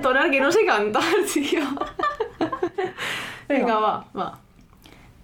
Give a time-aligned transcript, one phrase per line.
[0.00, 1.02] entonar que no sé cantar,
[1.32, 1.60] tío.
[3.48, 4.38] Venga, va, va.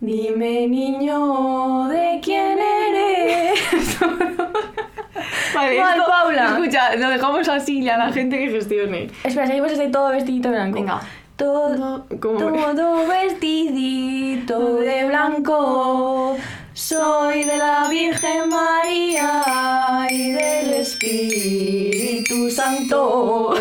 [0.00, 3.58] Dime, niño, ¿de quién eres?
[5.54, 6.58] Vale, Mal, esto- Paula.
[6.58, 9.08] Escucha, lo dejamos así y a la gente que gestione.
[9.24, 10.74] Espera, seguimos desde todo vestidito de blanco.
[10.80, 11.00] Venga.
[11.36, 12.38] Todo, ¿Cómo?
[12.38, 16.36] todo vestidito de blanco.
[16.74, 19.42] Soy de la Virgen María
[20.10, 23.54] y del Espíritu Santo.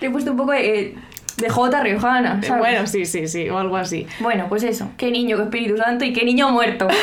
[0.00, 0.94] Le he puesto un poco de,
[1.38, 2.58] de Jota riojana, ¿sabes?
[2.58, 4.06] Bueno, sí, sí, sí, o algo así.
[4.20, 4.88] Bueno, pues eso.
[4.96, 6.88] Qué niño, qué Espíritu Santo y qué niño muerto.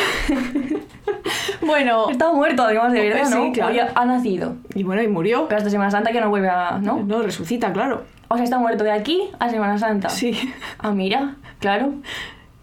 [1.62, 3.52] Bueno, Está muerto, además, de verdad, Sí, ¿no?
[3.54, 3.72] claro.
[3.72, 4.58] O ya ha nacido.
[4.76, 5.48] y bueno, y murió.
[5.48, 6.78] Pero hasta Semana Santa que no vuelve a...
[6.82, 7.02] ¿no?
[7.04, 8.04] No, resucita, claro.
[8.28, 10.10] O sea, está muerto de aquí a Semana Santa.
[10.10, 10.38] Sí.
[10.80, 11.94] Ah, mira, claro.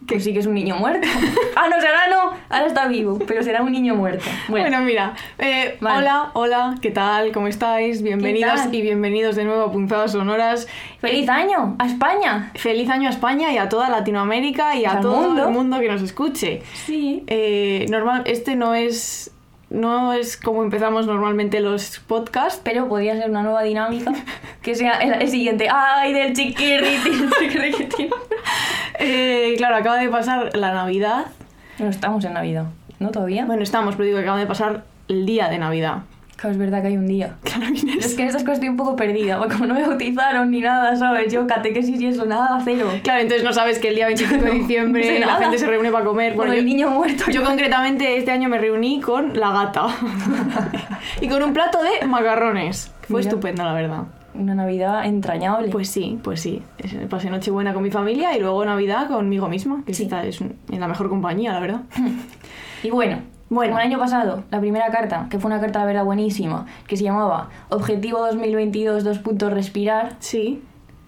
[0.06, 1.06] Que sí que es un niño muerto.
[1.56, 2.32] ah, no, será no.
[2.48, 4.24] Ahora está vivo, pero será un niño muerto.
[4.48, 5.98] Bueno, Bueno, mira, eh, Vale.
[5.98, 7.32] hola, hola, ¿qué tal?
[7.32, 8.02] ¿Cómo estáis?
[8.02, 8.74] Bienvenidos tal?
[8.74, 10.66] y bienvenidos de nuevo a Punzadas Sonoras.
[11.00, 11.76] ¡feliz año!
[11.78, 12.50] ¡A España!
[12.56, 15.46] Feliz año a España y a toda Latinoamérica y a Al todo mundo.
[15.48, 16.62] el mundo que nos escuche.
[16.86, 17.22] Sí.
[17.26, 19.30] Eh, normal, este no es,
[19.68, 22.60] no es como empezamos normalmente los podcasts.
[22.64, 24.12] Pero podría ser una nueva dinámica
[24.62, 25.68] que sea el, el siguiente.
[25.70, 27.30] ¡Ay, del chiquirritín!
[27.38, 28.08] chiquirritín!
[29.02, 31.26] Eh, claro, acaba de pasar la Navidad.
[31.78, 32.64] No estamos en Navidad,
[32.98, 33.10] ¿no?
[33.10, 33.44] Todavía.
[33.44, 35.98] Bueno, estamos, pero digo que acaba de pasar el día de Navidad.
[36.36, 37.34] Claro, es verdad que hay un día.
[37.42, 38.14] Claro, Es Inés.
[38.14, 40.96] que en estas cosas estoy un poco perdida, porque como no me bautizaron ni nada,
[40.96, 41.30] ¿sabes?
[41.30, 42.88] Yo catequesis y eso, nada, cero.
[43.02, 45.40] Claro, entonces no sabes que el día 25 de diciembre No sé la nada.
[45.40, 46.32] gente se reúne para comer.
[46.34, 47.24] Bueno, el yo, niño muerto.
[47.30, 49.88] yo concretamente este año me reuní con la gata.
[51.20, 52.90] y con un plato de macarrones.
[53.02, 53.28] Fue Mira.
[53.28, 54.02] estupendo, la verdad.
[54.34, 55.68] Una Navidad entrañable.
[55.70, 56.62] Pues sí, pues sí.
[57.08, 60.04] Pasé Nochebuena con mi familia y luego Navidad conmigo misma, que Sí.
[60.04, 61.80] esta es en la mejor compañía, la verdad.
[62.82, 63.18] Y bueno,
[63.50, 63.72] Bueno.
[63.72, 66.96] como el año pasado, la primera carta, que fue una carta, la verdad, buenísima, que
[66.96, 70.62] se llamaba Objetivo 2022, dos puntos, respirar, Sí,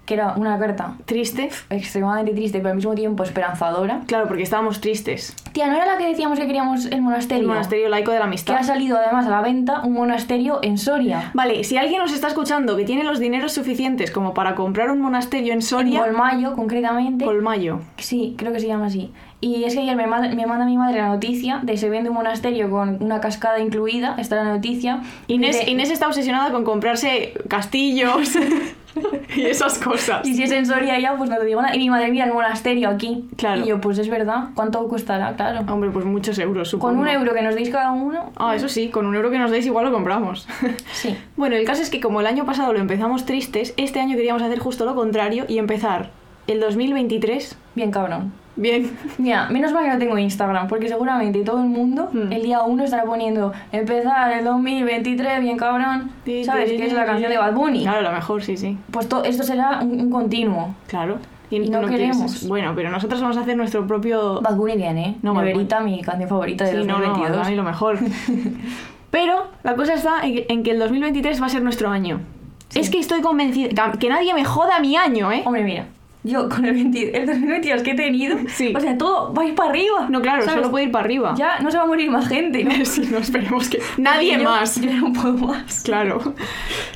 [0.04, 1.50] que era una carta triste.
[1.70, 4.00] extremadamente triste, pero al mismo tiempo esperanzadora.
[4.06, 5.34] Claro, porque estábamos tristes.
[5.52, 7.42] Tía, ¿no era la que decíamos que queríamos el monasterio?
[7.42, 8.56] El monasterio laico de la Que amistad.
[8.56, 11.30] ha salido además a la venta un monasterio en Soria.
[11.34, 15.00] Vale, si alguien nos está escuchando que tiene los dineros suficientes como para comprar un
[15.00, 17.24] monasterio en En Soria, Golmayo, concretamente.
[17.24, 17.80] Colmayo.
[17.98, 19.12] Sí, creo que se llama así.
[19.40, 22.14] Y es que ayer me, me manda mi madre la noticia de se vende un
[22.14, 25.00] monasterio con una cascada incluida, está la noticia.
[25.26, 28.30] Inés, Inés está obsesionada con comprarse castillos
[29.36, 30.26] y esas cosas.
[30.26, 31.74] Y si es en Soria ya, pues no te digo nada.
[31.74, 33.28] Y mi madre, mira, el monasterio aquí.
[33.36, 33.62] Claro.
[33.62, 34.50] Y yo, pues es verdad.
[34.54, 35.34] ¿Cuánto costará?
[35.36, 35.60] Claro.
[35.72, 36.94] Hombre, pues muchos euros, supongo.
[36.94, 38.32] Con un euro que nos deis cada uno.
[38.36, 40.46] Ah, eso sí, con un euro que nos deis igual lo compramos.
[40.92, 41.16] Sí.
[41.36, 44.42] bueno, el caso es que como el año pasado lo empezamos tristes, este año queríamos
[44.42, 46.10] hacer justo lo contrario y empezar
[46.46, 48.32] el 2023 Bien cabrón.
[48.56, 48.96] Bien.
[49.18, 52.32] Mira, menos mal que no tengo Instagram, porque seguramente todo el mundo Hmm.
[52.32, 56.10] el día 1 estará poniendo empezar el 2023, bien cabrón.
[56.44, 56.70] ¿Sabes?
[56.72, 57.82] Que es la canción de Bad Bunny.
[57.82, 58.76] Claro, lo mejor, sí, sí.
[58.90, 60.74] Pues to- esto será un, un continuo.
[60.88, 61.18] Claro.
[61.50, 62.48] Y no queremos.
[62.48, 64.40] Bueno, pero nosotros vamos a hacer nuestro propio...
[64.40, 65.14] Bad Bunny viene, ¿eh?
[65.22, 67.48] No, Neverita, mi canción favorita de Sí, no, no, 2022.
[67.50, 67.98] mí lo mejor.
[69.10, 72.20] Pero la cosa está en que, en que el 2023 va a ser nuestro año.
[72.68, 72.80] Sí.
[72.80, 75.42] Es que estoy convencida, que nadie me joda mi año, ¿eh?
[75.44, 75.84] Hombre, mira,
[76.24, 78.72] yo con el, 20 el 2022 que he tenido, Sí.
[78.76, 80.06] o sea, todo va a ir para arriba.
[80.08, 80.56] No, claro, ¿sabes?
[80.60, 81.34] solo puede ir para arriba.
[81.36, 82.70] Ya no se va a morir más gente, ¿no?
[82.84, 83.80] Sí, no esperemos que...
[83.98, 84.80] Nadie Yo- más.
[84.80, 85.82] Yo no puedo más.
[85.82, 86.34] Claro.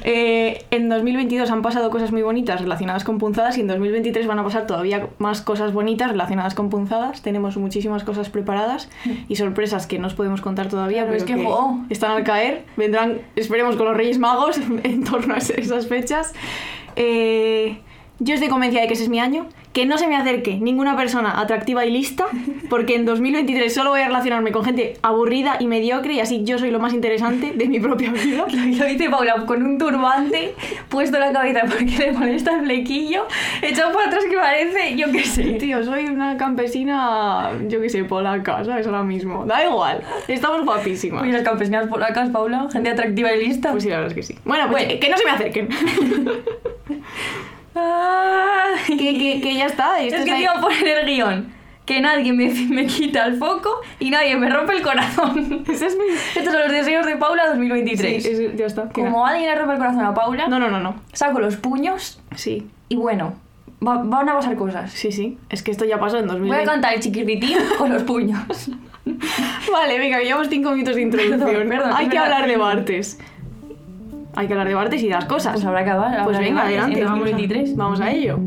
[0.04, 4.38] Eh, en 2022 han pasado cosas muy bonitas relacionadas con punzadas y en 2023 van
[4.38, 7.22] a pasar todavía más cosas bonitas relacionadas con punzadas.
[7.22, 8.88] Tenemos muchísimas cosas preparadas
[9.28, 11.80] y sorpresas que no os podemos contar todavía, Claro, pero es que, jo.
[11.90, 12.64] están al caer.
[12.76, 16.32] Vendrán, esperemos, con los Reyes Magos en torno a esas fechas.
[16.96, 17.78] Eh,
[18.18, 19.46] yo estoy convencida de que ese es mi año.
[19.72, 22.24] Que no se me acerque ninguna persona atractiva y lista,
[22.70, 26.58] porque en 2023 solo voy a relacionarme con gente aburrida y mediocre y así yo
[26.58, 28.46] soy lo más interesante de mi propia vida.
[28.78, 30.54] Lo dice Paula con un turbante
[30.88, 33.26] puesto en la cabeza porque le molesta el flequillo,
[33.60, 35.42] echado para atrás que parece, yo qué sé.
[35.60, 38.86] Tío, soy una campesina, yo qué sé, polaca, ¿sabes?
[38.86, 39.44] Ahora mismo.
[39.44, 41.22] Da igual, estamos guapísimas.
[41.22, 43.72] Oye, las campesinas polacas, Paula, gente atractiva y lista.
[43.72, 44.38] Pues sí, la verdad es que sí.
[44.46, 45.00] Bueno, pues Bueno.
[45.00, 45.68] que no se me acerquen.
[48.86, 50.00] Que, que, que ya está.
[50.00, 51.52] esto Es que está te iba a poner el guion.
[51.84, 55.64] Que nadie me, me quita el foco y nadie me rompe el corazón.
[55.70, 56.04] Ese es mi...
[56.34, 58.22] Estos son los deseos de Paula 2023.
[58.22, 58.88] Sí, ese- ya está.
[58.88, 60.96] que Como alguien le rompe el corazón a Paula, No, no, no, no.
[61.12, 63.34] saco los puños Sí, y bueno,
[63.86, 64.90] va- van a pasar cosas.
[64.90, 65.38] sí, sí.
[65.48, 66.70] Es que esto ya pasó en Voy a 2020.
[66.70, 68.40] cantar el chiquirritín con los puños.
[69.72, 71.40] Vale, venga, que llevamos cinco minutos de introducción.
[71.40, 72.32] Perdón, perdón, Hay es que verdad.
[72.34, 73.20] hablar de Bartes.
[74.36, 75.54] Hay que hablar de Bartes y de las cosas.
[75.54, 76.24] Pues habrá que hablar.
[76.24, 77.00] Pues venga, adelante.
[77.00, 77.76] en Vamos a, 2023.
[77.76, 78.38] vamos a ello.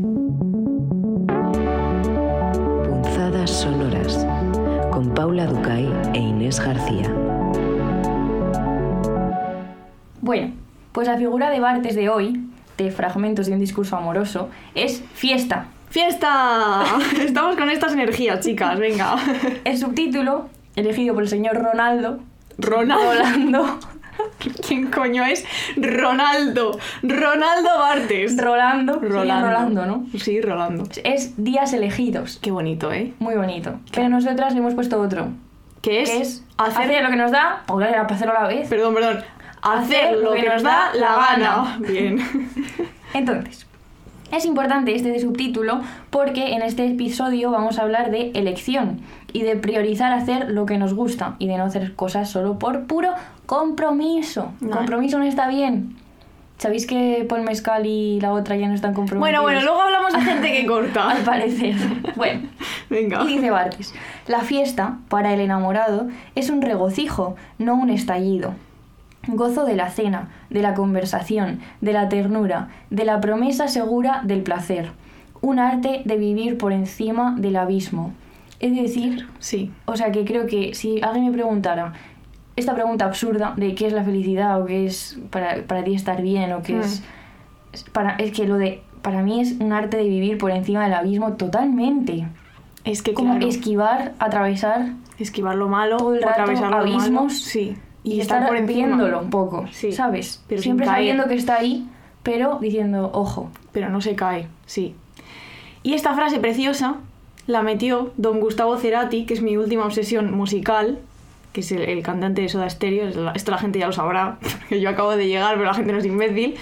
[2.88, 4.24] Punzadas sonoras
[4.92, 7.12] con Paula Ducay e Inés García.
[10.20, 10.52] Bueno,
[10.92, 12.40] pues la figura de Bartes de hoy
[12.78, 15.66] de fragmentos de un discurso amoroso es fiesta.
[15.88, 16.84] ¡Fiesta!
[17.20, 19.16] Estamos con estas energías, chicas, venga.
[19.64, 22.20] El subtítulo, elegido por el señor Ronaldo,
[22.58, 23.12] Ronaldo.
[23.12, 23.78] Rolando,
[24.70, 25.44] ¿Quién coño es?
[25.76, 26.78] Ronaldo.
[27.02, 28.40] Ronaldo Bartes.
[28.40, 30.06] Rolando, sería Rolando, ¿no?
[30.16, 30.84] Sí, Rolando.
[31.02, 32.38] Es días elegidos.
[32.40, 33.12] Qué bonito, ¿eh?
[33.18, 33.80] Muy bonito.
[33.92, 35.30] Pero nosotras le hemos puesto otro.
[35.82, 36.10] ¿Qué es?
[36.10, 38.68] Que es hacer, lo que nos da, o para hacerlo a la vez.
[38.68, 39.24] Perdón, perdón.
[39.60, 41.76] Hacer lo que nos da la gana.
[41.80, 42.20] Bien.
[43.12, 43.66] Entonces,
[44.32, 45.80] es importante este subtítulo
[46.10, 49.00] porque en este episodio vamos a hablar de elección
[49.32, 52.86] y de priorizar hacer lo que nos gusta y de no hacer cosas solo por
[52.86, 53.12] puro
[53.46, 54.52] compromiso.
[54.70, 55.96] Compromiso no está bien.
[56.58, 59.20] ¿Sabéis que Paul Mezcal y la otra ya no están comprometidos?
[59.20, 61.10] Bueno, bueno, luego hablamos de gente que corta.
[61.10, 61.74] Al parecer.
[62.16, 62.48] Bueno,
[62.90, 63.22] Venga.
[63.22, 63.94] y dice Bartes,
[64.26, 68.52] la fiesta, para el enamorado, es un regocijo, no un estallido.
[69.28, 74.42] Gozo de la cena, de la conversación, de la ternura, de la promesa segura del
[74.42, 74.92] placer.
[75.42, 78.12] Un arte de vivir por encima del abismo.
[78.60, 79.70] Es decir, Sí.
[79.86, 81.92] o sea que creo que si alguien me preguntara
[82.56, 86.20] esta pregunta absurda de qué es la felicidad o qué es para, para ti estar
[86.20, 87.02] bien o qué es,
[87.72, 90.82] es para es que lo de para mí es un arte de vivir por encima
[90.84, 92.26] del abismo totalmente
[92.84, 94.88] Es que como claro, esquivar atravesar
[95.18, 96.82] esquivar lo malo, todo el rato atravesar lo malo.
[96.82, 97.76] abismos Sí.
[98.02, 99.18] Y, estar por encima.
[99.18, 101.86] un poco Sí, sabes pero siempre sabiendo que está ahí
[102.22, 104.94] pero diciendo ojo pero no se cae, sí.
[105.82, 106.96] Y esta frase preciosa
[107.46, 110.98] la metió don Gustavo Cerati, que es mi última obsesión musical,
[111.52, 114.38] que es el, el cantante de Soda Stereo, esto la gente ya lo sabrá,
[114.68, 116.56] que yo acabo de llegar, pero la gente no es imbécil,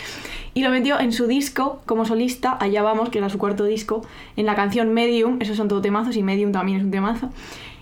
[0.55, 4.02] y lo metió en su disco como solista, Allá Vamos, que era su cuarto disco,
[4.37, 7.31] en la canción Medium, esos son todo temazos, y Medium también es un temazo.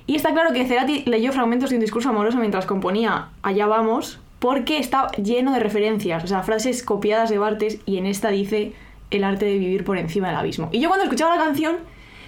[0.07, 4.21] Y está claro que Cerati leyó fragmentos de un discurso amoroso mientras componía Allá Vamos,
[4.39, 8.73] porque está lleno de referencias, o sea, frases copiadas de Bartes, y en esta dice
[9.11, 10.69] el arte de vivir por encima del abismo.
[10.73, 11.77] Y yo cuando escuchaba la canción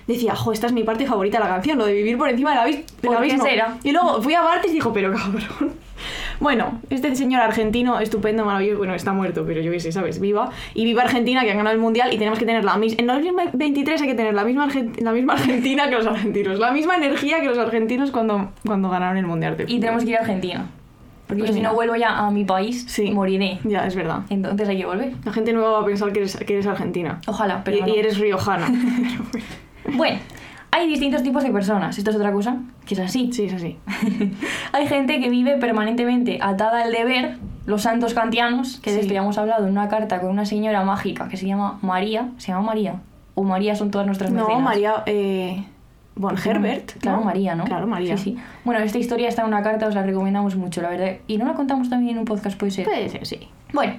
[0.06, 2.50] decía, jo, esta es mi parte favorita de la canción, lo de vivir por encima
[2.50, 3.44] del, abis- del ¿Por qué abismo.
[3.84, 5.74] Y luego fui a Bartes y dijo, pero cabrón.
[6.40, 10.20] Bueno, este señor argentino, estupendo, maravilloso, bueno, está muerto, pero yo qué sé, ¿sabes?
[10.20, 10.50] Viva.
[10.74, 13.00] Y viva Argentina, que ha ganado el Mundial, y tenemos que tener la misma...
[13.00, 16.70] En 2023 hay que tener la misma, Argen- la misma Argentina que los argentinos, la
[16.70, 19.56] misma energía que los argentinos cuando, cuando ganaron el Mundial.
[19.56, 20.66] de y tenemos que ir a Argentina
[21.26, 23.10] porque Pues si no vuelvo ya a mi país Sí.
[23.10, 24.20] moriré Ya, es verdad.
[24.30, 27.20] entonces hay que volver La gente nueva va a pensar que eres, que eres argentina.
[27.26, 27.88] ojalá pero y, no.
[27.88, 28.66] y eres riojana.
[29.94, 30.18] Bueno,
[30.78, 31.98] hay distintos tipos de personas.
[31.98, 33.30] Esto es otra cosa que es así.
[33.32, 33.76] sí, es así.
[34.72, 39.00] hay gente que vive permanentemente atada al deber, los santos kantianos, que de Sí.
[39.02, 42.28] esto ya hemos hablado en una carta con una señora mágica que se llama María.
[42.38, 43.00] ¿Se llama María?
[43.34, 44.62] ¿O María son todas nuestras No, mecenas?
[44.62, 45.64] María eh,
[46.16, 46.92] von Herbert.
[47.00, 47.24] Claro, ¿no?
[47.24, 47.64] María, ¿no?
[47.64, 48.16] Claro, María.
[48.16, 48.38] Sí, sí.
[48.64, 51.16] Bueno, esta historia está en una carta, os la recomendamos mucho, la verdad.
[51.26, 52.84] Y no la contamos también en un podcast, puede ser.
[52.86, 53.48] Puede ser, sí.
[53.72, 53.94] Bueno,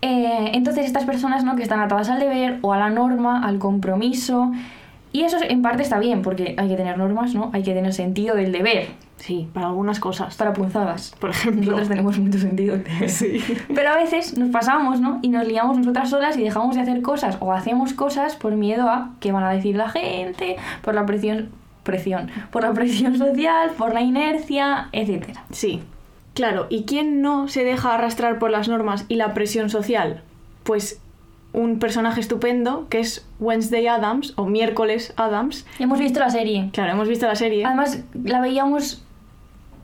[0.00, 1.54] eh, entonces estas personas ¿no?
[1.56, 4.52] que están atadas al deber o a la norma, al compromiso,
[5.12, 7.50] y eso en parte está bien, porque hay que tener normas, ¿no?
[7.52, 8.88] Hay que tener sentido del deber,
[9.22, 10.34] Sí, para algunas cosas.
[10.36, 11.14] para punzadas.
[11.20, 11.62] Por ejemplo.
[11.62, 13.08] Nosotros tenemos mucho sentido del deber.
[13.08, 13.40] Sí.
[13.72, 15.20] Pero a veces nos pasamos, ¿no?
[15.22, 18.88] Y nos liamos nosotras solas y dejamos de hacer cosas o hacemos cosas por miedo
[18.88, 21.50] a qué van a decir la gente, por la presión,
[21.84, 25.44] presión, por la presión social, por la inercia, etcétera.
[25.52, 25.82] Sí.
[26.34, 30.22] Claro, ¿y quién no se deja arrastrar por las normas y la presión social?
[30.64, 31.00] Pues
[31.52, 35.66] un personaje estupendo que es Wednesday Adams o Miércoles Adams.
[35.78, 36.70] Hemos visto la serie.
[36.72, 37.64] Claro, hemos visto la serie.
[37.64, 39.04] Además, la veíamos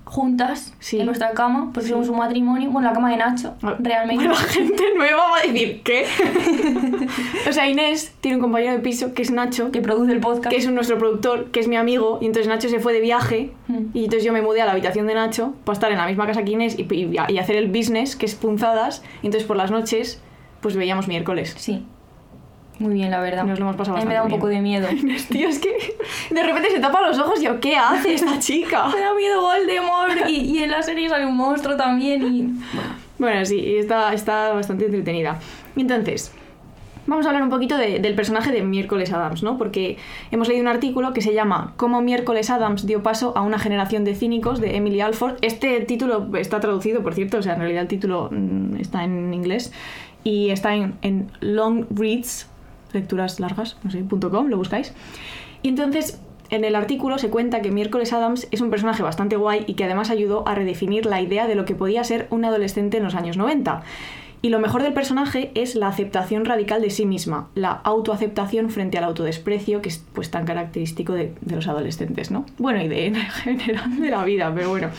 [0.05, 0.99] juntas Sí.
[0.99, 1.93] en nuestra cama, porque Sí.
[1.93, 2.71] somos un matrimonio.
[2.71, 4.25] Bueno, la cama de Nacho, Ah, realmente.
[4.25, 6.07] Bueno, la gente nueva va a decir, ¿qué?
[7.49, 10.49] o sea, Inés tiene un compañero de piso que es Nacho, que produce el podcast.
[10.49, 13.53] que es nuestro productor, que es mi amigo, y entonces Nacho se fue de viaje,
[13.69, 13.75] Mm.
[13.93, 16.27] y entonces yo me mudé a la habitación de Nacho para estar en la misma
[16.27, 19.59] casa que Inés y, y- y hacer el business, que es punzadas, y entonces por
[19.59, 20.23] las noches,
[20.61, 21.55] pues veíamos miércoles.
[21.59, 21.85] Sí.
[22.79, 23.43] Muy bien, la verdad.
[23.45, 24.87] Nos lo hemos pasado A mí me da un poco de miedo.
[25.31, 25.97] Tío, es que
[26.31, 28.87] de repente se tapa los ojos y yo, ¿qué hace esta chica?
[28.95, 30.29] me da miedo Voldemort.
[30.29, 32.23] Y, y en la serie sale un monstruo también.
[32.33, 32.49] Y.
[33.19, 35.41] Bueno, sí, está, está bastante entretenida.
[35.75, 36.33] Entonces,
[37.09, 39.59] vamos a hablar un poquito de- del personaje de Miércoles Adams, ¿no?
[39.59, 39.97] Porque
[40.31, 44.05] hemos leído un artículo que se llama Cómo Miércoles Adams dio paso a una generación
[44.05, 45.35] de cínicos de Emily Alford.
[45.41, 49.35] Este título está traducido, por cierto, o sea, en realidad el título mm, está en
[49.35, 49.73] inglés
[50.25, 52.49] y está en, en Long Reads,
[52.93, 54.93] lecturas largas, no sé, .com, lo buscáis.
[55.63, 56.21] Y entonces,
[56.51, 59.85] en el artículo se cuenta que Miércoles Adams es un personaje bastante guay y que
[59.85, 63.15] además ayudó a redefinir la idea de lo que podía ser un adolescente en los
[63.15, 63.83] años 90.
[64.41, 68.97] Y lo mejor del personaje es la aceptación radical de sí misma, la autoaceptación frente
[68.97, 72.47] al autodesprecio, que es pues tan característico de, de los adolescentes, ¿no?
[72.57, 74.91] Bueno, y de en general de la vida, pero bueno.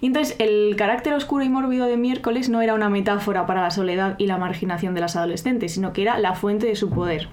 [0.00, 3.70] Y entonces el carácter oscuro y mórbido de miércoles no era una metáfora para la
[3.70, 7.28] soledad y la marginación de las adolescentes, sino que era la fuente de su poder.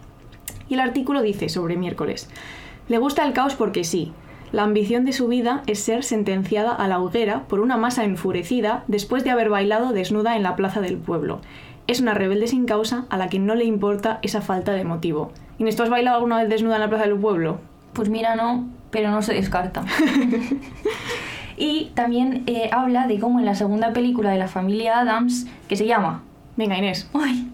[0.67, 2.29] Y el artículo dice sobre miércoles,
[2.87, 4.13] le gusta el caos porque sí.
[4.51, 8.83] La ambición de su vida es ser sentenciada a la hoguera por una masa enfurecida
[8.87, 11.41] después de haber bailado desnuda en la plaza del pueblo.
[11.87, 15.31] Es una rebelde sin causa a la que no le importa esa falta de motivo.
[15.57, 17.59] Inés, ¿tú has bailado alguna vez desnuda en la plaza del pueblo?
[17.93, 19.83] Pues mira, no, pero no se descarta.
[21.57, 25.75] y también eh, habla de cómo en la segunda película de la familia Adams, que
[25.75, 26.23] se llama
[26.55, 27.09] Venga, Inés.
[27.13, 27.47] ay,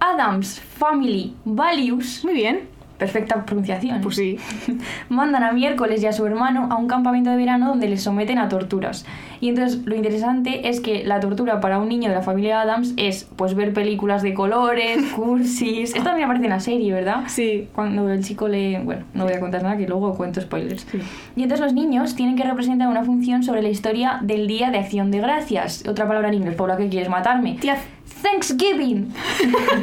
[0.00, 2.68] Adams Family Values, Muy bien.
[2.98, 4.38] Perfecta pronunciación, Pues sí.
[5.08, 8.38] mandan a miércoles y a su hermano a un campamento de verano donde les someten
[8.38, 9.06] a torturas.
[9.40, 12.94] Y entonces lo interesante es que la tortura para un niño de la familia Adams
[12.96, 15.90] es pues ver películas de colores, cursis.
[15.90, 17.22] Esto también aparece en la serie, ¿verdad?
[17.28, 17.68] Sí.
[17.72, 18.80] Cuando el chico le...
[18.80, 20.86] Bueno, no voy a contar nada que luego cuento spoilers.
[20.90, 20.98] Sí.
[21.36, 24.78] Y entonces los niños tienen que representar una función sobre la historia del Día de
[24.78, 25.86] Acción de Gracias.
[25.86, 27.56] Otra palabra en inglés, Paula, que quieres matarme?
[27.60, 27.76] Tía,
[28.22, 29.12] Thanksgiving.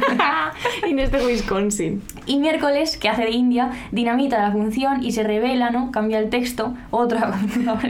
[0.88, 2.02] Inés de Wisconsin.
[2.26, 5.90] Y miércoles, que hace de India, dinamita la función y se revela, ¿no?
[5.90, 7.32] Cambia el texto, otra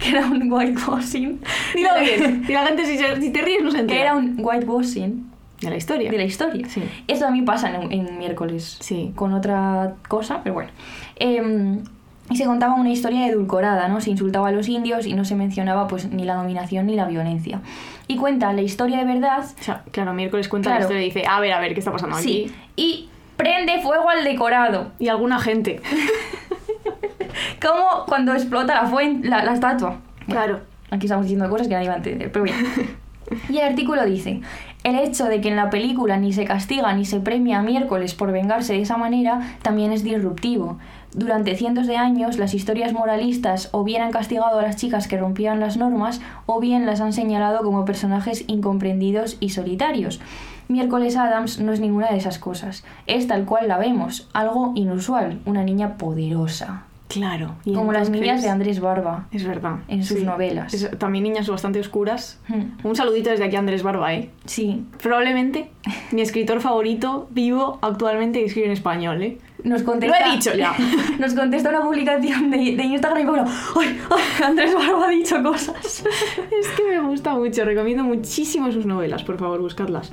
[0.00, 1.40] que era un whitewashing.
[1.74, 2.44] Dilo bien.
[2.48, 3.96] Y la gente, si, se- si te ríes, no se entera.
[3.98, 6.10] Que era un whitewashing De la historia.
[6.10, 6.68] de la historia.
[6.68, 6.82] Sí.
[7.08, 8.76] Esto a mí pasa en, en miércoles.
[8.80, 9.12] Sí.
[9.14, 10.70] Con otra cosa, pero bueno.
[11.16, 11.82] Em,
[12.30, 14.00] y se contaba una historia edulcorada, ¿no?
[14.00, 17.04] Se insultaba a los indios y no se mencionaba pues ni la dominación ni la
[17.06, 17.60] violencia.
[18.08, 19.44] Y cuenta la historia de verdad.
[19.60, 20.80] O sea, claro, miércoles cuenta Claro.
[20.80, 22.46] la historia y dice, a ver, a ver, ¿qué está pasando Sí.
[22.46, 22.54] aquí?
[22.76, 24.92] Y prende fuego al decorado.
[24.98, 25.80] Y alguna gente.
[27.60, 29.98] Como cuando explota la, fuente, la, la estatua.
[30.28, 30.60] Claro.
[30.90, 32.56] Aquí estamos diciendo cosas que nadie va a entender, pero bien.
[33.48, 34.42] Y el artículo dice,
[34.84, 38.12] el hecho de que en la película ni se castiga ni se premia a miércoles
[38.14, 40.78] por vengarse de esa manera también es disruptivo.
[41.14, 45.16] Durante cientos de años las historias moralistas o bien han castigado a las chicas que
[45.16, 50.20] rompían las normas o bien las han señalado como personajes incomprendidos y solitarios.
[50.66, 52.84] Miércoles Adams no es ninguna de esas cosas.
[53.06, 56.84] Es tal cual la vemos, algo inusual, una niña poderosa.
[57.06, 57.54] Claro.
[57.64, 59.26] Y Como las niñas de Andrés Barba.
[59.30, 59.76] Es verdad.
[59.88, 60.72] en sus novelas.
[60.74, 62.40] Es- también niñas bastante oscuras.
[62.48, 62.62] Hmm.
[62.86, 64.30] Un saludito desde aquí a Andrés Barba, ¿eh?
[64.46, 65.70] Sí, Probablemente
[66.12, 69.38] mi escritor favorito vivo actualmente que escribe en español, ¿eh?
[69.64, 70.76] Nos contesta, Lo he dicho ya.
[71.18, 73.44] Nos contesta una publicación de, de Instagram y Pablo,
[73.76, 73.98] ¡ay!
[74.10, 76.04] ay, Andrés Barba ha dicho cosas!
[76.60, 80.12] Es que me gusta mucho, recomiendo muchísimo sus novelas, por favor, buscadlas.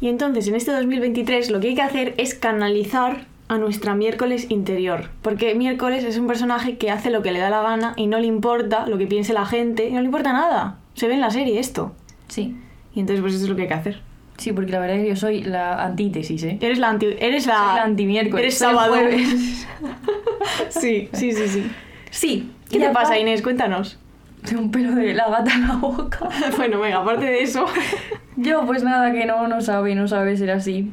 [0.00, 4.46] Y entonces, en este 2023, lo que hay que hacer es canalizar a nuestra miércoles
[4.48, 5.10] interior.
[5.22, 8.18] Porque miércoles es un personaje que hace lo que le da la gana y no
[8.18, 10.78] le importa lo que piense la gente, y no le importa nada.
[10.94, 11.92] Se ve en la serie esto.
[12.28, 12.56] Sí,
[12.94, 14.09] Y entonces, pues eso es lo que hay que hacer.
[14.40, 16.58] Sí, porque la verdad es que yo soy la antítesis, ¿eh?
[16.60, 17.06] Eres la anti.
[17.18, 17.54] Eres la.
[17.54, 18.96] Soy la antimiércoles, Eres sábado.
[20.70, 21.70] sí, sí, sí, sí.
[22.10, 22.50] Sí.
[22.70, 23.42] ¿Qué te pasa, Inés?
[23.42, 23.98] Cuéntanos.
[24.44, 26.28] Tengo un pelo de la gata en la boca.
[26.56, 27.66] bueno, venga, aparte de eso.
[28.36, 30.90] Yo, pues nada, que no, no sabe, no sabe ser así.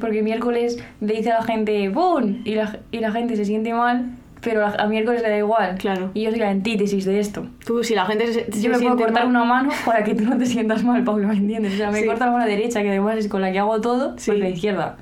[0.00, 2.42] Porque miércoles le dice a la gente ¡Bum!
[2.44, 4.10] Y la, y la gente se siente mal,
[4.42, 5.76] pero a, miércoles le da igual.
[5.78, 6.10] Claro.
[6.14, 7.46] Y yo soy la antítesis de esto.
[7.64, 10.14] Tú, si la gente se, se Yo me puedo cortar mal- una mano para que
[10.14, 11.74] tú no te sientas mal, Pablo, ¿me entiendes?
[11.74, 12.06] O sea, me Sí.
[12.06, 14.30] corta la mano derecha, que además es con la que hago todo, Sí.
[14.30, 14.96] pues la izquierda.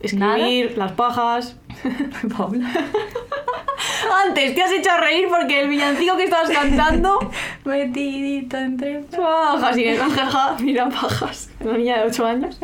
[0.00, 1.56] Escribir, las pajas.
[2.36, 2.68] Paula.
[4.26, 7.18] Antes te has hecho reír porque el villancico que estabas cantando.
[7.64, 9.00] Metidito entre...
[9.00, 11.50] Pajas, y jaja, mira pajas.
[11.60, 12.60] Una niña de 8 años.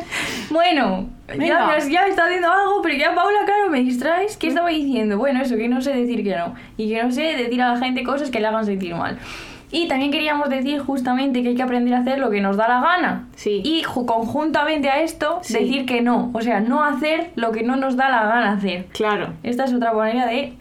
[0.49, 1.77] Bueno, Venga.
[1.89, 4.35] ya me está haciendo algo, pero ya Paula, claro, me distraes.
[4.37, 5.17] ¿Qué estaba diciendo?
[5.17, 6.53] Bueno, eso, que no sé decir que no.
[6.77, 9.17] Y que no sé decir a la gente cosas que le hagan sentir mal.
[9.71, 12.67] Y también queríamos decir justamente que hay que aprender a hacer lo que nos da
[12.67, 13.27] la gana.
[13.35, 13.61] Sí.
[13.63, 15.53] Y ju- conjuntamente a esto, Sí.
[15.53, 16.29] decir que no.
[16.33, 18.85] O sea, no hacer lo que no nos da la gana hacer.
[18.93, 19.33] Claro.
[19.41, 20.53] Esta es otra manera de,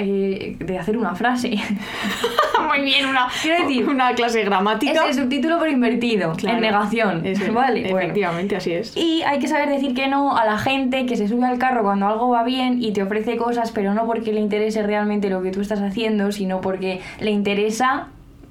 [0.00, 1.50] eh, de hacer una frase.
[2.68, 5.06] Muy bien, una, decir, una clase de es gramática.
[5.06, 6.56] el subtítulo pero invertido, Claro.
[6.56, 7.26] en negación.
[7.26, 7.98] Eso, vale, bueno.
[7.98, 8.96] Efectivamente, así es.
[8.96, 11.82] Y hay que saber decir que no a la gente que se sube al carro
[11.82, 15.42] cuando algo va bien y te ofrece cosas, pero no porque le interese realmente lo
[15.42, 18.08] que tú estás haciendo, sino porque le interesa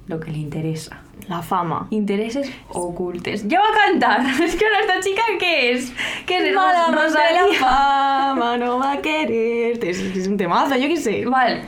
[0.08, 1.00] lo que le interesa.
[1.28, 1.86] La fama.
[1.90, 3.46] Intereses ocultes.
[3.46, 4.20] ¡Ya va a cantar!
[4.42, 5.92] Es que ahora esta chica, ¿qué es?
[6.38, 6.54] ¿Qué es?
[6.54, 9.90] Mala Ros- más de la fama no va a quererte.
[9.90, 11.24] Es, es un temazo, yo qué sé.
[11.26, 11.62] Vale.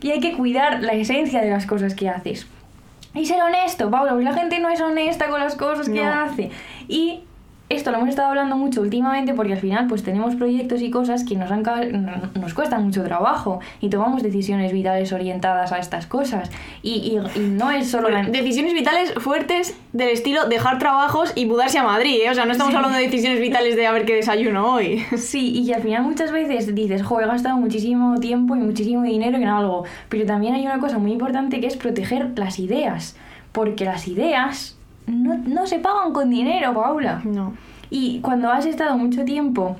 [0.00, 2.46] Y hay que cuidar la esencia de las cosas que haces.
[3.14, 6.10] Y ser honesto, Pablo, porque la gente no es honesta con las cosas que No.
[6.12, 6.50] hace.
[6.88, 7.20] Y
[7.74, 11.24] esto lo hemos estado hablando mucho últimamente porque al final pues tenemos proyectos y cosas
[11.24, 11.62] que nos, han,
[12.40, 16.50] nos cuestan mucho trabajo y tomamos decisiones vitales orientadas a estas cosas.
[16.82, 18.22] Y, y- y no es solo la...
[18.22, 22.30] Decisiones vitales fuertes del estilo dejar trabajos y mudarse a Madrid, ¿eh?
[22.30, 22.76] O sea, no estamos Sí.
[22.76, 25.04] hablando de decisiones vitales de a ver qué desayuno hoy.
[25.16, 29.36] Sí, y al final muchas veces dices, jo, he gastado muchísimo tiempo y muchísimo dinero
[29.36, 33.16] en algo, pero también hay una cosa muy importante que es proteger las ideas.
[33.52, 34.76] porque las ideas
[35.12, 37.20] no, no se pagan con dinero, Paula.
[37.24, 37.54] No.
[37.90, 39.76] Y cuando has estado mucho tiempo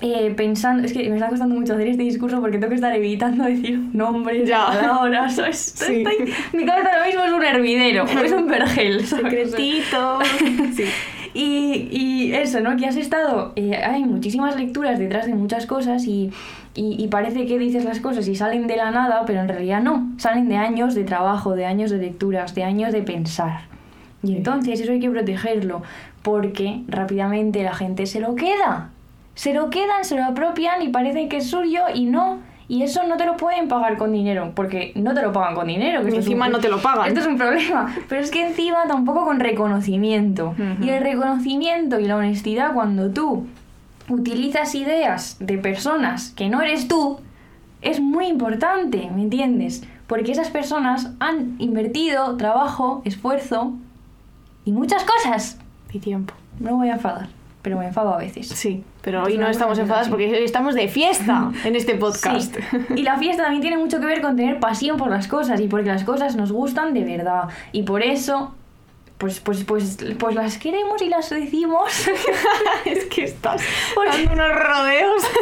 [0.00, 2.94] eh, pensando, es que me está costando mucho hacer este discurso porque tengo que estar
[2.94, 4.66] evitando decir nombres, Ya.
[4.66, 5.58] palabras, ¿sabes?
[5.76, 6.02] Sí.
[6.04, 9.06] Estoy- mi cabeza ahora mismo es un hervidero, es un vergel.
[9.06, 10.18] Secretito.
[10.74, 10.84] Sí.
[11.34, 12.76] Y, y eso, ¿no?
[12.76, 13.52] Que has estado.
[13.56, 16.30] eh, hay muchísimas lecturas detrás de muchas cosas y,
[16.74, 19.82] y, y parece que dices las cosas y salen de la nada, pero en realidad
[19.82, 20.10] no.
[20.18, 23.60] Salen de años de trabajo, de años de lecturas, de años de pensar.
[24.22, 25.82] Y entonces eso hay que protegerlo,
[26.22, 28.90] porque rápidamente la gente se lo queda.
[29.34, 32.38] Se lo quedan, se lo apropian y parece que es suyo y no.
[32.68, 35.66] Y eso no te lo pueden pagar con dinero, porque no te lo pagan con
[35.66, 36.02] dinero.
[36.02, 37.08] que Y un encima no te lo pagan.
[37.08, 37.94] Esto es un problema.
[38.08, 40.54] Pero es que encima tampoco con reconocimiento.
[40.80, 43.46] Y el reconocimiento y la honestidad cuando tú
[44.08, 47.18] utilizas ideas de personas que no eres tú,
[47.82, 49.82] es muy importante, ¿me entiendes?
[50.06, 53.74] Porque esas personas han invertido trabajo, esfuerzo
[54.64, 55.58] y muchas cosas.
[55.92, 56.34] Y tiempo.
[56.58, 57.28] No voy a enfadar,
[57.62, 58.48] pero me enfado a veces.
[58.48, 60.10] Sí, pero hoy no estamos enfadadas así.
[60.10, 62.54] porque hoy estamos de fiesta en este podcast.
[62.54, 62.78] Sí.
[62.96, 65.68] Y la fiesta también tiene mucho que ver con tener pasión por las cosas y
[65.68, 67.48] porque las cosas nos gustan de verdad.
[67.72, 68.54] Y por eso,
[69.18, 71.90] pues, pues, pues, pues las queremos y las decimos.
[72.84, 73.62] es que estás
[73.96, 75.22] dando unos rodeos.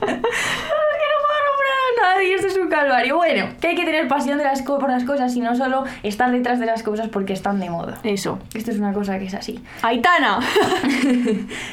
[0.00, 1.40] Es que no puedo
[2.14, 3.16] nadie, esto es un calvario.
[3.16, 6.30] Bueno, que hay que tener pasión de las por las cosas y no solo estar
[6.30, 7.98] detrás de las cosas porque están de moda.
[8.04, 8.38] Eso.
[8.54, 9.60] Esto es una cosa que es así.
[9.82, 10.38] Aitana.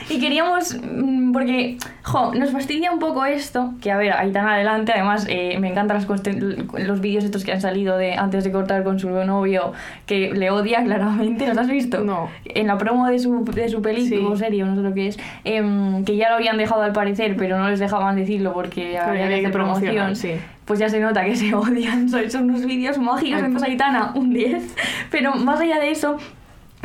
[0.09, 4.47] Y queríamos, mm, porque, jo, nos fastidia un poco esto, que a ver, ahí tan
[4.47, 6.39] adelante, además eh, me encantan conste-
[6.85, 9.73] los vídeos estos que han salido de antes de cortar con su novio,
[10.05, 11.99] que le odia claramente, ¿los has visto?
[12.01, 12.29] No.
[12.45, 14.25] En la promo de su, de su película Sí.
[14.25, 16.93] o serie, o no sé lo que es, em, que ya lo habían dejado al
[16.93, 20.15] parecer, pero no les dejaban decirlo porque había que promocionar, promoción.
[20.15, 20.26] sí.
[20.65, 24.33] Pues ya se nota que se odian, son, unos vídeos mágicos, Ay, entonces Aitana, un
[24.33, 24.75] 10.
[25.11, 26.17] Pero más allá de eso,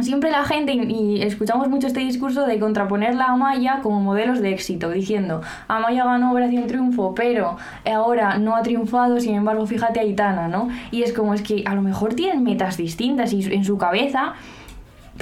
[0.01, 4.53] siempre la gente, y escuchamos mucho este discurso de contraponerla a Amaya como modelos de
[4.53, 10.03] éxito, diciendo, Amaya ganó Operación Triunfo, pero ahora no ha triunfado, sin embargo, fíjate a
[10.03, 10.69] Aitana, ¿no?
[10.91, 14.35] Y es como es que a lo mejor tienen metas distintas y en su cabeza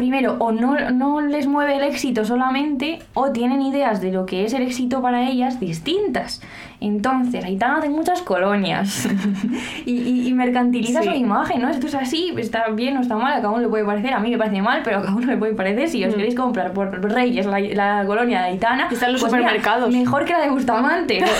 [0.00, 4.44] primero, o no, no les mueve el éxito solamente, o tienen ideas de lo que
[4.46, 6.40] es el éxito para ellas distintas.
[6.80, 9.06] Entonces, Aitana hace muchas colonias
[9.84, 11.08] y, y- y mercantiliza Sí.
[11.10, 11.68] su imagen, ¿no?
[11.68, 14.18] Esto es así, está bien o está mal, a cada uno le puede parecer, a
[14.20, 15.88] mí me parece mal, pero a cada uno le puede parecer.
[15.88, 16.16] Si os Mm.
[16.16, 19.92] queréis comprar por Reyes la, la colonia de Aitana, Está en los pues mira, supermercados.
[19.92, 21.22] mejor que la de Bustamante.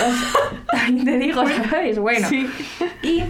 [0.71, 1.97] Pues, también te digo, ¿sabes?
[1.99, 2.27] Bueno.
[2.29, 2.47] Sí.
[3.03, 3.23] Y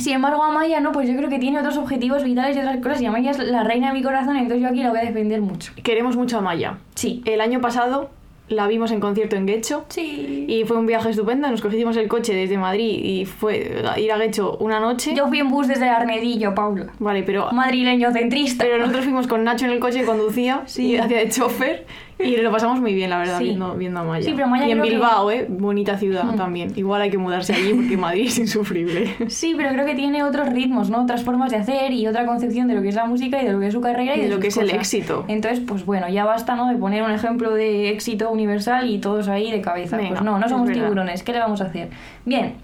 [0.00, 3.00] sin embargo, Amaya no, pues yo creo que tiene otros objetivos vitales y otras cosas.
[3.02, 5.40] Y Amaya es la reina de mi corazón, entonces yo aquí la voy a defender
[5.40, 5.72] mucho.
[5.82, 6.78] Queremos mucho a Maya.
[6.94, 7.22] Sí.
[7.24, 8.10] El año pasado
[8.48, 9.84] la vimos en concierto en Guecho.
[9.88, 10.46] Sí.
[10.48, 14.10] Y fue un viaje estupendo, nos cogimos el coche desde Madrid y fue a ir
[14.10, 15.14] a Guecho una noche.
[15.14, 16.86] Yo fui en bus desde Arnedillo, Paula.
[16.98, 18.64] Vale, pero, Madrileño centrista.
[18.64, 20.92] pero nosotros fuimos con Nacho en el coche, conducía Sí.
[20.92, 21.86] y hacía de chofer
[22.18, 23.44] y lo pasamos muy bien, la verdad, Sí.
[23.44, 24.24] viendo, viendo a Maya.
[24.24, 25.46] Sí, pero Maya y en creo que- Bilbao, ¿eh?
[25.48, 26.36] Bonita ciudad Mm.
[26.36, 26.72] también.
[26.76, 29.14] Igual hay que mudarse allí porque Madrid es insufrible.
[29.28, 31.02] Sí, pero creo que tiene otros ritmos, ¿no?
[31.02, 33.52] Otras formas de hacer y otra concepción de lo que es la música y de
[33.52, 34.78] lo que es su carrera y de, de lo que es el cosas.
[34.78, 35.24] éxito.
[35.28, 36.68] Entonces, pues bueno, ya basta, ¿no?
[36.68, 39.96] De poner un ejemplo de éxito universal y todos ahí de cabeza.
[39.96, 41.88] Venga, pues no, no somos tiburones, ¿qué le vamos a hacer?
[42.24, 42.54] Bien,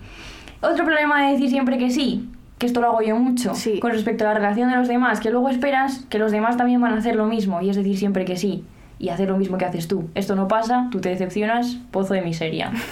[0.60, 3.78] otro problema de decir siempre que sí, que esto lo hago yo mucho, Sí.
[3.80, 6.80] con respecto a la relación de los demás, que luego esperas que los demás también
[6.80, 8.64] van a hacer lo mismo, y es decir siempre que sí,
[8.98, 10.08] y hacer lo mismo que haces tú.
[10.14, 12.72] Esto no pasa, tú te decepcionas, pozo de miseria.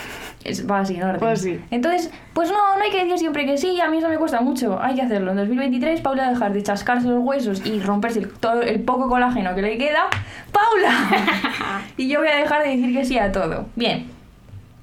[0.45, 1.07] Es, va así, ¿no?
[1.21, 1.61] Va así.
[1.71, 4.41] Entonces, pues no, no hay que decir siempre que sí, a mí eso me cuesta
[4.41, 5.31] mucho, hay que hacerlo.
[5.31, 8.81] En 2023, Paula va a dejar de chascarse los huesos y romperse el, todo el
[8.81, 10.09] poco colágeno que le queda.
[10.51, 11.83] ¡Paula!
[11.97, 13.67] y yo voy a dejar de decir que sí a todo.
[13.77, 14.07] Bien,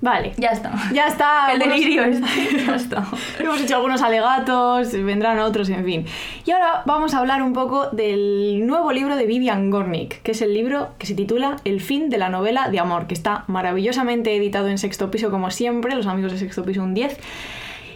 [0.02, 0.32] Vale.
[0.38, 0.72] ya está.
[0.94, 1.52] Ya está.
[1.52, 3.06] El delirio este, ya está.
[3.40, 6.06] Hemos hecho algunos alegatos, vendrán otros, en fin.
[6.46, 10.42] Y ahora vamos a hablar un poco del nuevo libro de Vivian Gornick, que es
[10.42, 14.36] el libro que se titula El fin de la novela de amor, que está maravillosamente
[14.36, 17.18] editado en sexto piso, como siempre, los amigos de sexto piso un 10.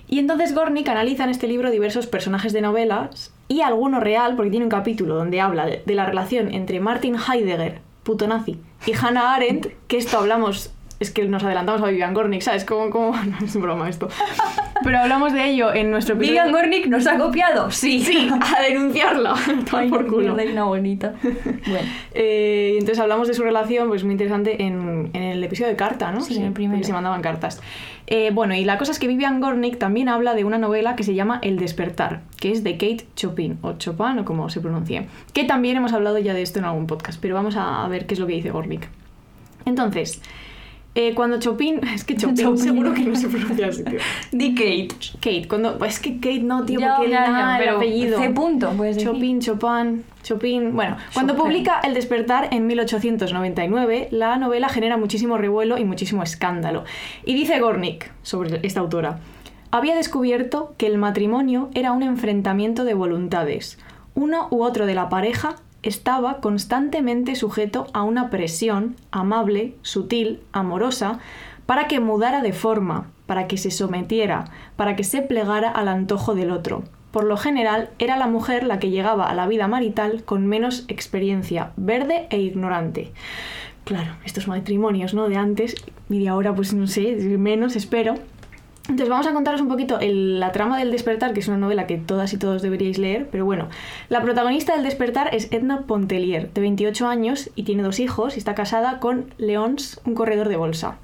[0.10, 4.52] Y entonces Gornick analiza en este libro diversos personajes de novelas y alguno real, porque
[4.52, 8.94] tiene un capítulo donde habla de, de la relación entre Martin Heidegger, puto nazi, y
[8.94, 12.66] Hannah Arendt, que esto hablamos, es que nos adelantamos a Vivian Gornick, ¿sabes?
[12.66, 13.14] Como, como...
[13.24, 14.10] No es broma esto.
[14.84, 16.42] Pero hablamos de ello en nuestro episodio...
[16.44, 17.70] ¿Vivian Gornick nos ha copiado?
[17.72, 18.04] Sí.
[18.14, 19.34] Sí, a denunciarla.
[19.70, 20.36] Toma por culo.
[20.36, 21.14] mierda, y una bonita.
[21.22, 21.88] Bueno.
[22.14, 26.12] Eh, entonces hablamos de su relación, pues muy interesante, en, en el episodio de carta,
[26.12, 26.22] ¿no?
[26.22, 26.84] Sí, en el primero.
[26.84, 27.62] se mandaban cartas.
[28.08, 31.04] Eh, bueno, y la cosa es que Vivian Gornick también habla de una novela que
[31.04, 35.08] se llama El despertar, que es de Kate Chopin, o Chopin, o como se pronuncie.
[35.34, 38.16] Que también hemos hablado ya de esto en algún podcast, pero vamos a ver qué
[38.16, 38.88] es lo que dice Gornick.
[39.66, 40.22] Entonces,
[40.96, 42.58] Eh, cuando Chopin, es que Chopin, Chopin.
[42.64, 44.00] seguro que no se pronuncia así, tío.
[44.32, 44.90] Di Kate.
[45.16, 48.20] Kate, cuando, es que Kate no, tío, Ya, porque ya, la- ya, el pero apellido.
[48.20, 49.04] C punto, decir.
[49.04, 50.76] Chopin, Chopin, Chopin.
[50.76, 51.46] Bueno, cuando Chopin.
[51.48, 56.84] publica El despertar en 1899, la novela genera muchísimo revuelo y muchísimo escándalo.
[57.26, 59.20] Y dice Gornick sobre esta autora,
[59.72, 63.80] había descubierto que el matrimonio era un enfrentamiento de voluntades.
[64.14, 71.20] Uno u otro de la pareja estaba constantemente sujeto a una presión amable, sutil, amorosa,
[71.66, 76.36] para que mudara de forma, para que se sometiera, para que se plegara al antojo
[76.36, 76.84] del otro.
[77.12, 80.86] Por lo general, era la mujer la que llegaba a la vida marital con menos
[80.88, 83.12] experiencia, verde e ignorante.
[83.84, 85.30] Claro, estos matrimonios, ¿no?
[85.30, 85.76] De antes
[86.10, 88.16] y de ahora, pues no sé, menos espero.
[88.84, 91.88] Entonces vamos a contaros un poquito el- la trama del despertar, que es una novela
[91.88, 93.70] que todas y todos deberíais leer, pero bueno,
[94.10, 98.40] la protagonista del despertar es Edna Pontelier, de 28 años y tiene dos hijos y
[98.40, 100.98] está casada con Leons, un corredor de bolsa.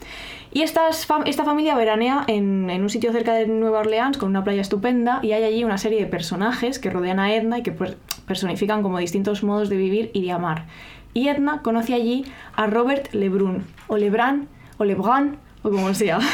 [0.51, 4.27] Y estas fam- esta familia veranea en, en un sitio cerca de Nueva Orleans con
[4.29, 7.63] una playa estupenda y hay allí una serie de personajes que rodean a Edna y
[7.63, 10.65] que per- personifican como distintos modos de vivir y de amar.
[11.13, 12.25] Y Edna conoce allí
[12.57, 16.19] a Robert Lebrun, o Lebrun, o Lebrun, o como sea.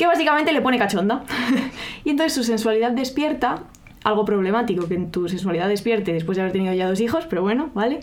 [0.00, 1.24] que básicamente le pone cachonda.
[2.04, 3.64] y entonces su sensualidad despierta,
[4.02, 7.42] algo problemático que en tu sensualidad despierte después de haber tenido ya dos hijos, pero
[7.42, 8.00] bueno, ¿vale?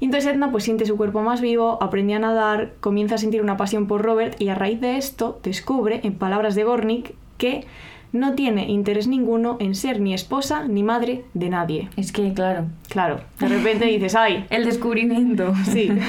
[0.00, 3.42] Y entonces Edna pues siente su cuerpo más vivo, aprende a nadar, comienza a sentir
[3.42, 7.66] una pasión por Robert y a raíz de esto descubre, en palabras de Gornick, que
[8.10, 11.90] no tiene interés ninguno en ser ni esposa ni madre de nadie.
[11.98, 14.46] Es que, claro, Claro, de repente dices, ¡ay!
[14.50, 15.54] el descubrimiento.
[15.70, 15.90] Sí.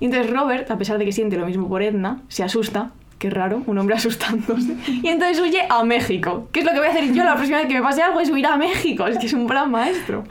[0.00, 2.92] Y entonces Robert, a pesar de que siente lo mismo por Edna, se asusta.
[3.20, 4.74] Qué raro, un hombre asustándose.
[5.02, 6.48] Y entonces huye a México.
[6.52, 8.18] ¿Qué es lo que voy a hacer yo la próxima vez que me pase algo?
[8.18, 9.06] Es huir a México.
[9.06, 10.24] Es que es un plan maestro.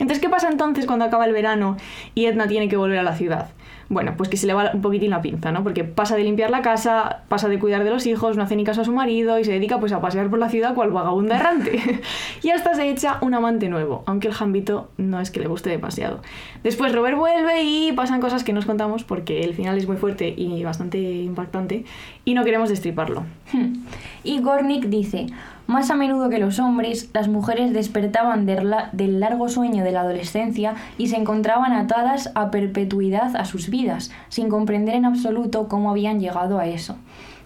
[0.00, 1.76] Entonces, ¿qué pasa entonces cuando acaba el verano
[2.16, 3.50] y Edna tiene que volver a la ciudad?
[3.88, 5.62] Bueno, pues que se le va un poquitín la pinza, ¿no?
[5.62, 8.64] Porque pasa de limpiar la casa, pasa de cuidar de los hijos, no hace ni
[8.64, 11.36] caso a su marido y se dedica pues a pasear por la ciudad cual vagabunda
[11.36, 12.00] errante.
[12.42, 15.70] y hasta se echa un amante nuevo, aunque el jambito no es que le guste
[15.70, 16.20] demasiado.
[16.62, 20.32] Después Robert vuelve y pasan cosas que nos contamos porque el final es muy fuerte
[20.36, 21.84] y bastante impactante
[22.24, 23.24] y no queremos destriparlo.
[23.52, 23.84] Hmm.
[24.24, 25.26] Y Gornick dice,
[25.66, 29.92] más a menudo que los hombres, las mujeres despertaban del, la- del largo sueño de
[29.92, 35.68] la adolescencia y se encontraban atadas a perpetuidad a sus vidas, sin comprender en absoluto
[35.68, 36.96] cómo habían llegado a eso.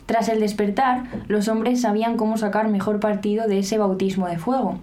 [0.06, 4.78] Tras el despertar, los hombres sabían cómo sacar mejor partido de ese bautismo de fuego.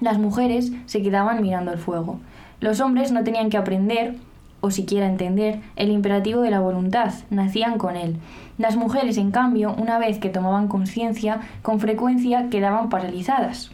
[0.00, 2.18] Las mujeres se quedaban mirando el fuego.
[2.60, 4.16] Los hombres no tenían que aprender,
[4.60, 8.16] o siquiera entender, el imperativo de la voluntad, nacían con él.
[8.58, 13.70] Las mujeres, en cambio, una vez que tomaban conciencia, con frecuencia quedaban paralizadas.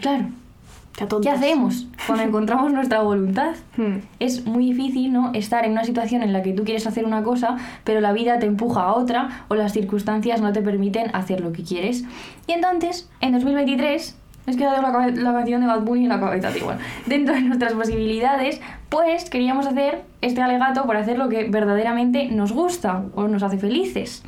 [0.00, 0.26] Claro.
[0.98, 3.54] Qué ¿Qué hacemos cuando encontramos nuestra voluntad?
[3.76, 3.98] Hmm.
[4.18, 5.30] Es muy difícil, ¿no?
[5.32, 8.40] Estar en una situación en la que tú quieres hacer una cosa, pero la vida
[8.40, 12.04] te empuja a otra o las circunstancias no te permiten hacer lo que quieres.
[12.48, 14.16] Y entonces, en 2023,
[14.50, 16.66] es que la, la canción de Bad Bunny en la cabeza, tío.
[17.06, 22.52] Dentro de nuestras posibilidades, pues queríamos hacer este alegato por hacer lo que verdaderamente nos
[22.52, 24.22] gusta o nos hace felices.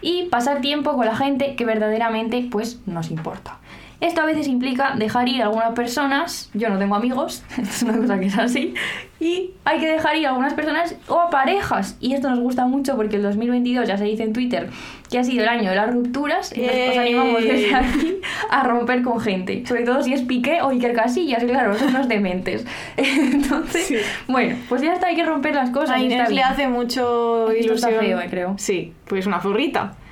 [0.00, 3.58] Y pasar tiempo con la gente que verdaderamente, pues, nos importa.
[4.04, 7.96] Esto a veces implica dejar ir a algunas personas, yo no tengo amigos, es una
[7.96, 8.74] cosa que es así,
[9.18, 11.96] y hay que dejar ir a algunas personas o a parejas.
[12.00, 14.68] Y esto nos gusta mucho porque el 2022 ya se dice en Twitter
[15.10, 19.02] que ha sido el año de las rupturas, entonces os animamos desde aquí a romper
[19.02, 22.66] con gente, sobre todo si es Piqué o Iker Casillas, claro, son unos dementes.
[22.96, 23.96] Entonces, Sí.
[24.28, 25.96] bueno, pues ya está, hay que romper las cosas.
[25.96, 28.04] A Inés le hace mucho Esto está ilusión.
[28.18, 28.54] feo, eh, creo.
[28.58, 29.40] Sí, pues una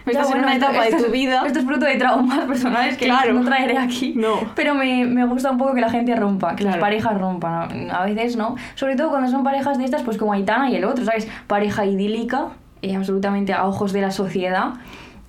[0.05, 0.12] zorrita.
[0.12, 1.43] Ya, Estás en bueno, una etapa esto de tu vida.
[1.47, 3.33] Esto es fruto de traumas personales que Claro.
[3.35, 4.15] no traeré aquí.
[4.17, 4.41] No.
[4.55, 6.81] Pero me, me gusta un poco que la gente rompa, que las Claro.
[6.81, 7.91] parejas rompan.
[7.91, 8.57] A veces no.
[8.75, 11.29] Sobre todo cuando son parejas de estas, pues como Aitana y el otro, ¿sabes?
[11.47, 12.49] Pareja idílica,
[12.83, 14.75] eh, absolutamente a ojos de la sociedad.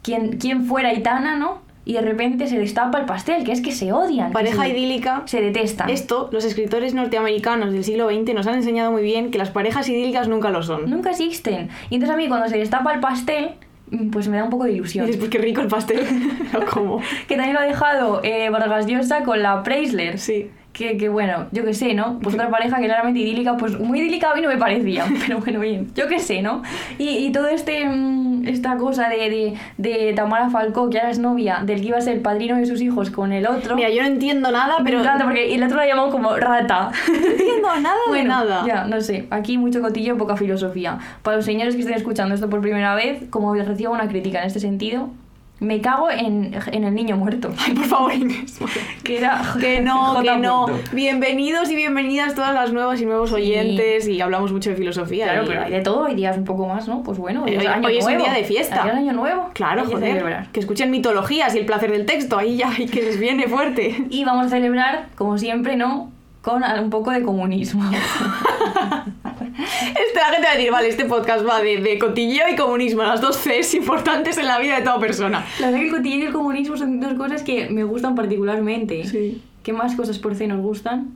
[0.02, 1.62] ¿Quién, quién fuera Aitana, no?
[1.86, 4.32] Y de repente se destapa el pastel, que es que se odian.
[4.32, 5.22] Pareja se- idílica.
[5.26, 5.90] Se detestan.
[5.90, 9.90] Esto, los escritores norteamericanos del siglo XX nos han enseñado muy bien que las parejas
[9.90, 10.90] idílicas nunca lo son.
[10.90, 11.70] Nunca existen.
[11.90, 13.52] Y entonces a mí cuando se destapa el pastel,
[14.12, 15.06] pues me da un poco de Y ilusión.
[15.06, 16.02] dices, pues qué rico el pastel.
[16.56, 17.02] ¿O cómo?
[17.28, 20.20] Que también lo ha dejado eh, Vargas Llosa con la Preisler.
[20.20, 20.50] Sí.
[20.74, 22.18] Que, que bueno, yo qué sé, ¿no?
[22.18, 25.38] Pues otra pareja que claramente idílica, pues muy idílica a mí no me parecía, pero
[25.40, 26.64] bueno, bien, yo qué sé, ¿no?
[26.98, 31.20] Y, y todo este, mm, esta cosa de, de, de Tamara Falcó, que ahora es
[31.20, 33.76] novia del que iba a ser el padrino de sus hijos con el otro.
[33.76, 35.02] Mira, yo no entiendo nada, me pero.
[35.02, 36.92] encanta porque el otro la llamado como rata.
[37.08, 38.64] no entiendo nada de Bueno, nada.
[38.68, 39.28] Ya, no sé.
[39.30, 41.00] Aquí mucho cotillo, poca filosofía.
[41.22, 44.48] Para los señores que estén escuchando esto por primera vez, como recibo una crítica en
[44.48, 45.10] este sentido,
[45.64, 47.50] Me cago en, en el niño muerto.
[47.58, 48.60] Ay, por favor, Inés.
[49.04, 49.42] Que era.
[49.60, 50.68] Que no, que no.
[50.92, 55.26] Bienvenidos y bienvenidas todas las nuevas y nuevos oyentes y hablamos mucho de filosofía.
[55.26, 57.02] Claro, y- pero hay de todo, hay días un poco más, ¿no?
[57.02, 58.26] Pues bueno, hoy, es hoy- año hoy es un nuevo.
[58.26, 58.84] día de fiesta.
[58.84, 59.50] Hoy es año nuevo.
[59.54, 60.00] Claro, joder.
[60.14, 60.48] celebrar.
[60.52, 62.38] Que escuchen mitologías y el placer del texto.
[62.38, 64.06] Ahí ya hay que les viene fuerte.
[64.10, 66.12] Y vamos a celebrar, como siempre, ¿no?
[66.42, 67.84] Con un poco de comunismo.
[69.58, 73.22] La gente va a decir, vale, este podcast va de, de cotilleo y comunismo, las
[73.22, 75.46] dos Cs importantes en la vida de toda persona.
[75.60, 79.06] La verdad que el cotidiano y el comunismo son dos cosas que me gustan particularmente.
[79.06, 79.42] Sí.
[79.64, 81.12] ¿Qué más cosas por C nos gustan?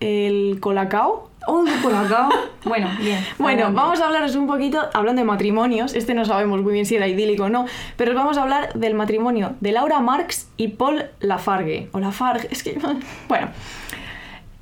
[0.00, 1.30] El colacao.
[1.48, 2.28] ¡Oh, por acá!
[2.64, 3.20] bueno, bien.
[3.38, 3.80] Bueno, adelante.
[3.80, 7.06] vamos a hablaros un poquito, hablando de matrimonios, este no sabemos muy bien si era
[7.06, 11.04] idílico o no, pero os vamos a hablar del matrimonio de Laura Marx y Paul
[11.20, 11.88] Lafargue.
[11.92, 12.76] O Lafargue, es que...
[13.28, 13.48] Bueno.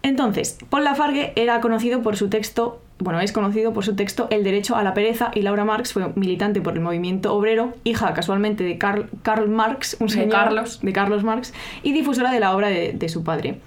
[0.05, 4.45] Entonces, Paul Lafargue era conocido por su texto, bueno, es conocido por su texto El
[4.45, 8.64] derecho a la pereza y Laura Marx fue militante por el movimiento obrero, hija casualmente
[8.64, 10.81] de Karl, Karl Marx, un De señor Carlos.
[10.83, 13.61] de Carlos Marx, y difusora de la obra de, de su padre.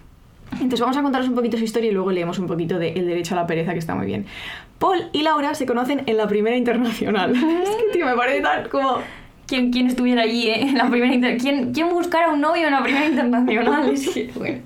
[0.54, 3.08] Entonces vamos a contaros un poquito su historia y luego leemos un poquito de El
[3.08, 4.28] derecho a la pereza, que está muy bien.
[4.78, 7.32] Paul y Laura se conocen en la primera internacional.
[7.63, 9.00] es que, tío, me parece tan como...
[9.47, 10.62] ¿Quién, quién estuviera allí, eh?
[10.63, 13.89] En la primera inter- ¿Quién, ¿Quién buscara un novio en la primera internacional?
[13.93, 14.60] Es que, bueno.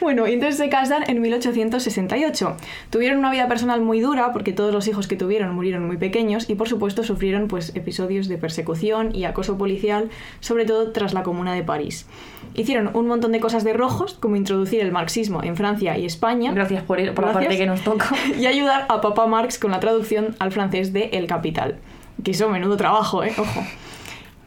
[0.00, 2.56] Bueno, y entonces se casan en 1868.
[2.90, 6.48] Tuvieron una vida personal muy dura porque todos los hijos que tuvieron murieron muy pequeños
[6.50, 10.10] y por supuesto sufrieron pues episodios de persecución y acoso policial,
[10.40, 12.06] sobre todo tras la Comuna de París.
[12.54, 16.52] Hicieron un montón de cosas de rojos, como introducir el marxismo en Francia y España.
[16.52, 17.34] Gracias por, por la Gracias.
[17.34, 18.10] parte que nos toca.
[18.38, 21.76] y ayudar a papá Marx con la traducción al francés de El Capital.
[22.22, 23.32] Que eso, menudo trabajo, ¿eh?
[23.38, 23.62] Ojo.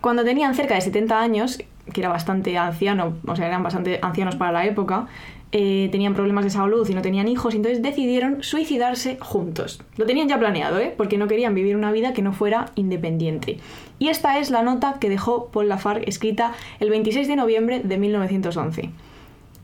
[0.01, 1.59] Cuando tenían cerca de 70 años,
[1.93, 5.07] que era bastante anciano, o sea, eran bastante ancianos para la época,
[5.51, 9.81] eh, tenían problemas de salud y no tenían hijos, entonces decidieron suicidarse juntos.
[9.97, 10.93] Lo tenían ya planeado, ¿eh?
[10.95, 13.59] Porque no querían vivir una vida que no fuera independiente.
[13.99, 17.97] Y esta es la nota que dejó Paul Lafargue escrita el 26 de noviembre de
[17.97, 18.89] 1911.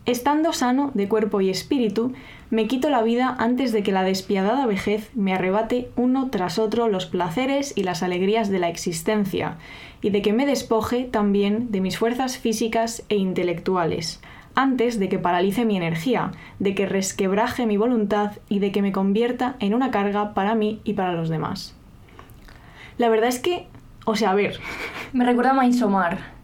[0.07, 2.13] Estando sano de cuerpo y espíritu,
[2.49, 6.87] me quito la vida antes de que la despiadada vejez me arrebate uno tras otro
[6.87, 9.57] los placeres y las alegrías de la existencia,
[10.01, 14.21] y de que me despoje también de mis fuerzas físicas e intelectuales,
[14.55, 18.93] antes de que paralice mi energía, de que resquebraje mi voluntad y de que me
[18.93, 21.75] convierta en una carga para mí y para los demás.
[22.97, 23.67] La verdad es que,
[24.05, 24.57] o sea, a ver,
[25.11, 26.36] Me recuerda a Midsommar.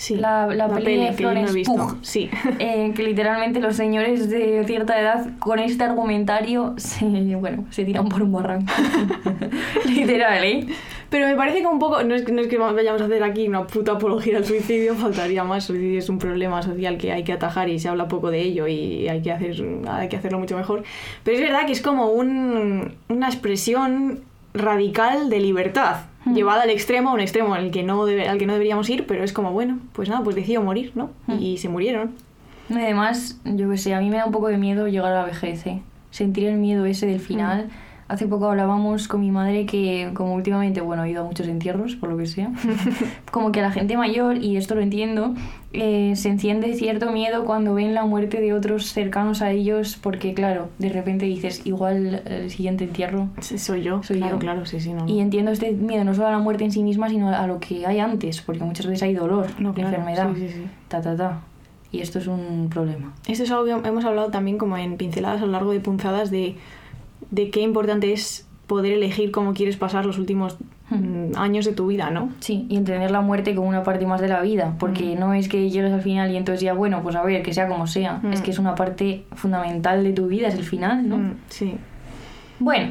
[0.00, 1.98] Sí, La- la peli de que Florence visto, Pugh.
[2.00, 2.30] sí.
[2.58, 7.04] Eh, que literalmente los señores de cierta edad con este argumentario se,
[7.36, 8.72] bueno, se tiran por un barranco.
[9.86, 10.66] Literal, ¿eh?
[11.10, 13.22] Pero me parece como un poco, no es, que- no es que vayamos a hacer
[13.24, 15.68] aquí una puta apología al suicidio, faltaría más.
[15.68, 18.40] El suicidio es un problema social que hay que atajar y se habla poco de
[18.40, 19.56] ello y hay que, hacer,
[19.88, 20.82] hay que hacerlo mucho mejor.
[21.24, 24.20] Pero es verdad que es como un- una expresión
[24.54, 28.46] radical de libertad, Llevada al extremo, a un extremo al que, no debe- al que
[28.46, 31.10] no deberíamos ir, pero es como, bueno, pues nada, pues decido morir, ¿no?
[31.40, 32.12] Y se murieron.
[32.70, 35.24] Además, yo qué sé, a mí me da un poco de miedo llegar a la
[35.24, 35.80] vejez, ¿eh?
[36.10, 37.68] Sentir el miedo ese del final.
[38.10, 41.94] Hace poco hablábamos con mi madre que, como últimamente, bueno, he ido a muchos entierros,
[41.94, 42.50] por lo que sea,
[43.30, 45.32] como que a la gente mayor, y esto lo entiendo,
[45.72, 50.34] eh, se enciende cierto miedo cuando ven la muerte de otros cercanos a ellos, porque
[50.34, 53.28] claro, de repente dices, igual el siguiente entierro.
[53.40, 54.38] Sí, Soy yo, Soy claro, yo.
[54.40, 55.04] claro, sí, sí, no.
[55.04, 55.08] no.
[55.08, 57.60] Y entiendo este miedo no solo a la muerte en sí misma, sino a lo
[57.60, 60.64] que hay antes, porque muchas veces hay dolor, No, claro, enfermedad, sí, sí, sí.
[60.88, 61.40] ta, ta, ta.
[61.92, 63.12] Y esto es un problema.
[63.28, 66.30] Esto es algo que hemos hablado también como en pinceladas a lo largo de punzadas
[66.32, 66.56] de,
[67.30, 70.56] de qué importante es poder elegir cómo quieres pasar los últimos
[70.90, 71.30] Hmm.
[71.30, 72.30] mm, años de tu vida, ¿no?
[72.40, 75.48] Sí, y entender la muerte como una parte más de la vida, porque no es
[75.48, 78.18] que llegues al final y entonces ya, bueno, pues a ver, que sea como sea,
[78.22, 78.32] Mm.
[78.32, 81.34] es que es una parte fundamental de tu vida, es el final, ¿no?
[81.48, 81.76] Sí.
[82.58, 82.90] Bueno,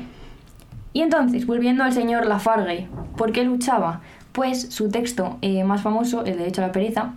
[0.93, 3.99] y entonces, volviendo al señor Lafargue, ¿por qué luchaba?
[4.31, 7.13] Pues su texto eh, más famoso, El derecho a la pereza,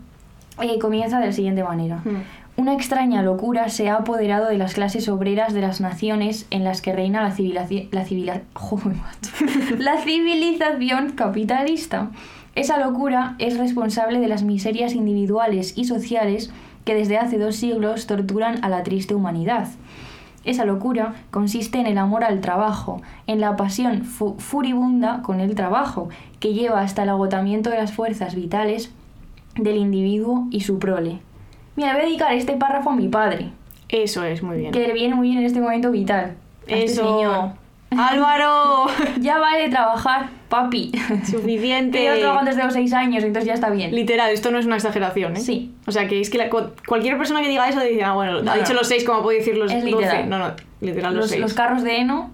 [0.60, 2.02] eh, comienza de la siguiente manera.
[2.56, 6.82] Una extraña locura se ha apoderado de las clases obreras de las naciones en las
[6.82, 7.88] que reina la, civilizaci-
[9.78, 12.10] la, civilización capitalista.
[12.54, 16.52] Esa locura es responsable de las miserias individuales y sociales
[16.84, 19.68] que desde hace dos siglos torturan a la triste humanidad.
[20.44, 25.54] Esa locura consiste en el amor al trabajo, en la pasión fu- furibunda con el
[25.54, 26.10] trabajo,
[26.40, 28.90] que lleva hasta el agotamiento de las fuerzas vitales
[29.54, 31.20] del individuo y su prole.
[31.76, 33.48] Mira, voy a dedicar este párrafo a mi padre,
[33.88, 34.72] Eso es, muy bien.
[34.72, 36.34] que le viene muy bien en este momento vital.
[36.68, 37.02] A este Eso.
[37.18, 37.50] señor.
[37.92, 38.86] Álvaro,
[39.20, 40.92] Ya vale trabajar, papi.
[41.30, 42.02] suficiente.
[42.04, 43.94] Yo trabajo desde los seis años, entonces ya está bien.
[43.94, 45.40] Literal, esto no es una exageración, ¿eh?
[45.40, 45.74] Sí.
[45.86, 48.40] O sea, que es que la- cu- cualquier persona que diga eso dice, ah, bueno,
[48.42, 48.60] No, ha no.
[48.62, 49.94] dicho los seis, como puede decir los Es 12.
[49.96, 50.28] literal.
[50.28, 51.40] No, no, literal los, Los, seis.
[51.42, 52.30] los carros de heno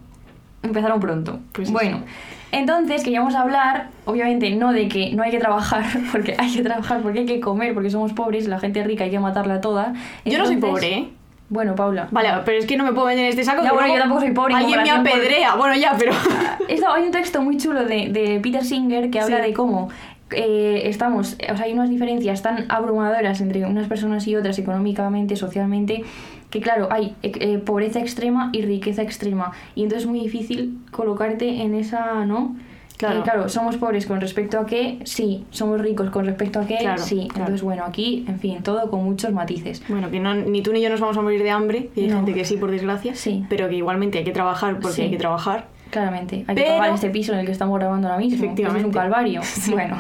[0.62, 1.40] empezaron pronto.
[1.53, 2.03] Pues bueno,
[2.52, 7.00] Entonces queríamos hablar, obviamente, no de que no hay que trabajar, porque hay que trabajar,
[7.02, 9.92] porque hay que comer, porque somos pobres, la gente rica hay que matarla toda.
[10.24, 11.08] Yo no soy Entonces- pobre, ¿eh?
[11.50, 12.08] Bueno, Paula.
[12.11, 13.62] Vale, pero es que no me puedo meter en este saco.
[13.64, 15.54] Ya, bueno, yo tampoco soy pobre en Alguien me apedrea.
[15.54, 16.12] Bueno, ya, pero...
[16.68, 19.42] Esto, hay un texto muy chulo de, de Peter Singer que habla Sí.
[19.44, 19.88] de cómo
[20.30, 25.37] eh, estamos, o sea, hay unas diferencias tan abrumadoras entre unas personas y otras económicamente,
[25.37, 26.04] socialmente,
[26.50, 29.52] que claro, hay eh, eh, pobreza extrema y riqueza extrema.
[29.74, 32.56] Y entonces es muy difícil colocarte en esa, ¿no?
[32.96, 33.20] Claro.
[33.20, 36.78] Eh, claro, somos pobres con respecto a qué, sí, somos ricos con respecto a qué,
[36.80, 37.16] Claro, sí.
[37.28, 37.32] claro.
[37.40, 39.82] Entonces, bueno, aquí, en fin, todo con muchos matices.
[39.88, 41.90] Bueno, que no, ni tú ni yo nos vamos a morir de hambre.
[41.94, 42.16] Y hay No.
[42.16, 43.14] gente que sí, por desgracia.
[43.14, 43.44] Sí.
[43.48, 45.02] Pero que igualmente hay que trabajar porque Sí.
[45.02, 45.68] hay que trabajar.
[45.90, 48.37] Claramente, hay Pero- que pagar este piso en el que estamos grabando ahora mismo.
[48.44, 48.81] Efectivamente.
[48.81, 49.40] Es un calvario.
[49.70, 49.96] Bueno,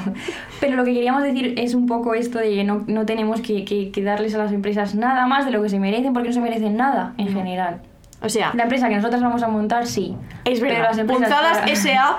[0.60, 3.64] pero lo que queríamos decir es un poco esto de que no, no tenemos que,
[3.64, 6.34] que- que darles a las empresas nada más de lo que se merecen porque no
[6.34, 7.80] se merecen nada en general.
[8.20, 10.16] O sea, La empresa que nosotros vamos a montar, sí.
[10.44, 10.88] es Pero verdad.
[10.90, 12.16] las empresas Punzadas para- S.A.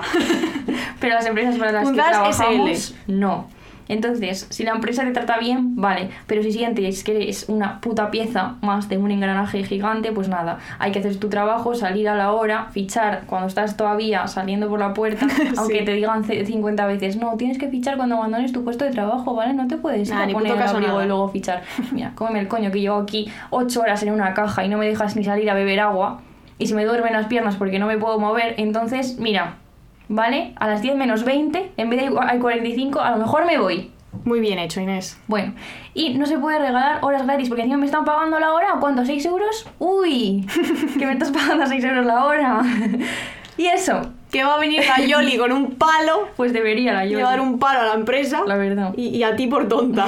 [1.00, 3.46] Pero las empresas para las Puntadas que trabajamos, no.
[3.90, 6.10] Entonces, si la empresa te trata bien, vale.
[6.26, 10.58] Pero si sientes que eres una puta pieza más de un engranaje gigante, pues nada.
[10.78, 14.78] Hay que hacer tu trabajo, salir a la hora, fichar cuando estás todavía saliendo por
[14.78, 15.26] la puerta,
[15.58, 18.90] aunque te digan ce- 50 veces, no, tienes que fichar cuando abandones tu puesto de
[18.92, 19.54] trabajo, ¿vale?
[19.54, 21.04] No te puedes ir Nah, a ni poner el caso abrigo nada.
[21.04, 21.62] y luego fichar.
[21.92, 24.86] Mira, cómeme el coño que llevo aquí 8 horas en una caja y no me
[24.86, 26.20] dejas ni salir a beber agua.
[26.58, 29.54] Y se me duermen las piernas porque no me puedo mover, entonces, mira,
[30.10, 30.52] ¿vale?
[30.56, 33.90] A las 10 menos 20, en vez de hay 45, a lo mejor me voy.
[34.24, 35.16] Muy bien hecho, Inés.
[35.28, 35.54] Bueno,
[35.94, 39.02] y no se puede regalar horas gratis porque encima me están pagando la hora, ¿cuánto?
[39.02, 39.66] ¿6 euros?
[39.78, 40.46] ¡Uy!
[40.98, 42.60] Que me estás pagando 6 euros la hora.
[43.56, 46.28] y eso, Que va a venir la Yoli con un palo.
[46.36, 47.18] pues debería la y yo.
[47.18, 48.42] le va a dar un palo a la empresa.
[48.44, 48.92] La verdad.
[48.96, 50.06] Y, y a ti por tonta.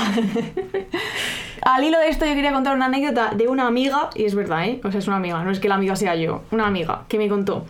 [1.62, 4.64] Al hilo de esto yo quería contar una anécdota de una amiga, y es verdad,
[4.66, 4.80] ¿eh?
[4.82, 7.18] O sea, es una amiga, no es que la amiga sea yo, una amiga que
[7.18, 7.64] me contó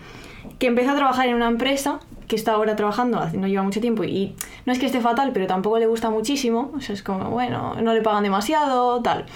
[0.63, 1.99] que empezó a trabajar en una empresa
[2.33, 5.47] que está ahora trabajando, no lleva mucho tiempo, y no es que esté fatal, pero
[5.47, 9.27] tampoco le gusta muchísimo, o sea, es como, bueno, no le pagan demasiado, tal.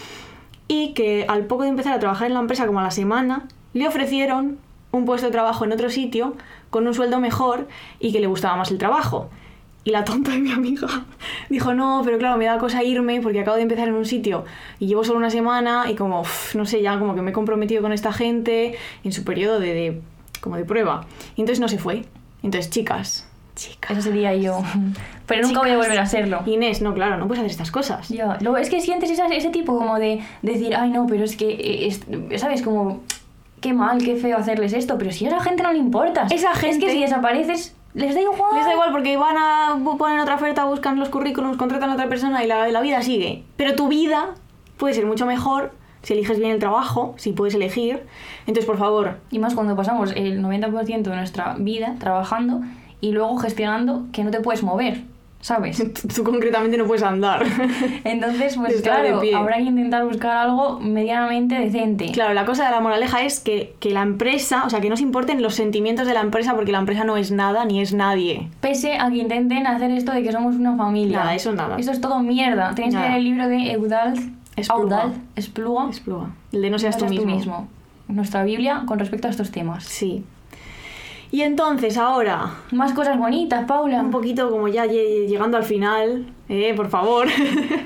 [0.66, 3.46] Y que al poco de empezar a trabajar en la empresa, como a la semana,
[3.74, 4.56] le ofrecieron
[4.92, 6.34] un puesto de trabajo en otro sitio
[6.70, 7.68] con un sueldo mejor
[8.00, 9.28] y que le gustaba más el trabajo.
[9.84, 10.88] Y la tonta de mi amiga
[11.50, 14.44] dijo, no, pero claro, me da cosa irme porque acabo de empezar en un sitio
[14.80, 17.34] y llevo solo una semana y como, uf, no sé, ya como que me he
[17.34, 20.02] comprometido con esta gente en su periodo de, de-
[20.40, 21.06] como de prueba.
[21.36, 22.04] Y entonces no se fue.
[22.46, 23.90] Entonces, chicas, chicas.
[23.92, 24.62] Eso sería yo.
[25.26, 25.86] Pero nunca voy a chicas.
[25.86, 26.42] volver a serlo.
[26.46, 28.08] Inés, no, claro, no puedes hacer estas cosas.
[28.08, 31.36] Ya, luego es que sientes esa- ese tipo como de decir, ay no, pero es
[31.36, 32.06] que, eh, es-
[32.40, 32.62] ¿sabes?
[32.62, 33.02] Como,
[33.60, 36.26] qué mal, qué feo hacerles esto, pero si a esa gente no le importa.
[36.30, 38.54] Esa Es gente- que si desapareces, les da igual.
[38.54, 42.08] Les da igual porque van a poner otra oferta, buscan los currículums, contratan a otra
[42.08, 43.42] persona y la, la vida sigue.
[43.56, 44.34] Pero tu vida
[44.76, 45.72] puede ser mucho mejor
[46.06, 48.04] si eliges bien el trabajo, si puedes elegir.
[48.42, 52.60] Entonces, por favor, Y más cuando pasamos el 90% de nuestra vida trabajando
[53.00, 55.00] y luego gestionando que no te puedes mover,
[55.40, 55.82] ¿sabes?
[56.14, 57.44] tú, concretamente no puedes andar.
[58.04, 62.12] Entonces, pues claro, habrá que intentar buscar algo medianamente decente.
[62.12, 64.96] Claro, la cosa de la moraleja es que, que la empresa, o sea, que no
[64.96, 67.92] se importen los sentimientos de la empresa porque la empresa no es nada ni es
[67.92, 68.48] nadie.
[68.60, 71.18] Pese a que intenten hacer esto de que somos una familia.
[71.18, 71.76] Nada, eso nada.
[71.78, 72.76] Eso es todo mierda.
[72.76, 75.02] Tenéis que leer el libro de Eudald Espluga.
[75.02, 75.90] Audal Espluga.
[75.90, 76.30] Es prueba.
[76.52, 77.68] El de no seas No tú mismo.
[78.08, 79.84] Nuestra Biblia con respecto a estos temas.
[79.84, 80.24] Sí.
[81.32, 84.00] Y entonces, ahora, Más cosas bonitas, Paula.
[84.00, 87.26] un poquito como ya lle- llegando al final, eh, por favor,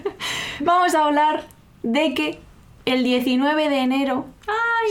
[0.60, 1.44] vamos a hablar
[1.82, 2.38] de que
[2.84, 4.26] el 19 de enero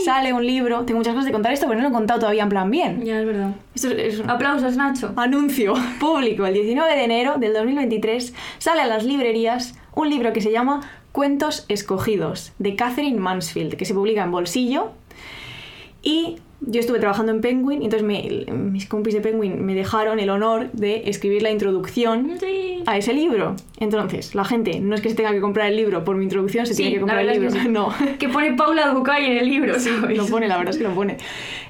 [0.05, 0.85] sale un libro.
[0.85, 3.03] Tengo muchas cosas de contar esto, pero no lo he contado todavía en plan bien.
[3.03, 3.51] Ya, es verdad.
[3.75, 5.13] Esto es, es un Aplausos, Nacho.
[5.15, 6.45] anuncio público.
[6.45, 10.81] El 19 de enero del 2023 sale a las librerías un libro que se llama
[11.11, 14.91] Cuentos Escogidos, de Catherine Mansfield, que se publica en bolsillo.
[16.01, 20.19] Y yo estuve trabajando en Penguin, y entonces me- mis compis de Penguin me dejaron
[20.19, 22.83] el honor de escribir la introducción Sí.
[22.85, 23.55] a ese libro.
[23.79, 26.65] Entonces, la gente no es que se tenga que comprar el libro por mi introducción,
[26.65, 27.47] se Sí, tiene que comprar el libro.
[27.47, 27.67] es que sí.
[27.69, 27.93] No.
[28.19, 30.17] Que pone Paula Ducay en el libro, ¿sabes?
[30.17, 31.17] Lo pone, la verdad es que lo pone.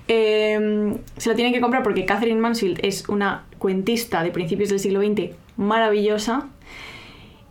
[0.07, 4.79] Eh, se lo tienen que comprar porque Catherine Mansfield es una cuentista de principios del
[4.79, 6.47] siglo XX maravillosa.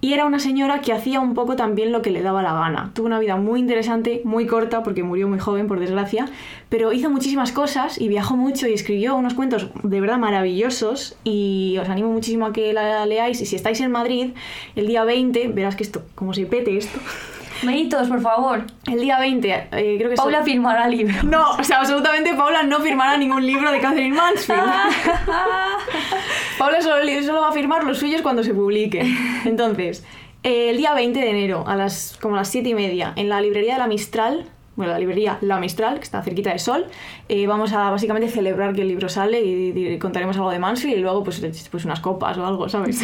[0.01, 2.93] Y era una señora que hacía un poco también lo que le daba la gana.
[2.95, 6.27] Tuvo una vida muy interesante, muy corta, porque murió muy joven, por desgracia,
[6.69, 11.17] pero hizo muchísimas cosas y viajó mucho y escribió unos cuentos de verdad maravillosos.
[11.25, 13.41] Y os animo muchísimo a que la leáis.
[13.41, 14.31] Y si estáis en Madrid,
[14.77, 17.01] el día 20, verás que esto, como se pete esto.
[17.62, 18.64] Venid todos, por favor.
[18.87, 21.23] El día 20, eh, creo que Paula firmará el libro.
[21.25, 24.61] no, o sea, absolutamente Paula no firmará ningún libro de Catherine Mansfield.
[26.59, 29.04] Paula solo, va a firmar los suyos cuando se publique.
[29.44, 30.04] Entonces,
[30.42, 33.29] eh, el día 20 de enero, a las, como a las 7 y media, en
[33.29, 34.46] la librería de la Mistral,
[34.77, 36.87] bueno, la librería La Mistral, que está cerquita de Sol.
[37.29, 40.98] Eh, vamos a básicamente celebrar que el libro sale y, y contaremos algo de Mansfield
[40.98, 43.02] y luego pues, pues unas copas o algo, ¿sabes?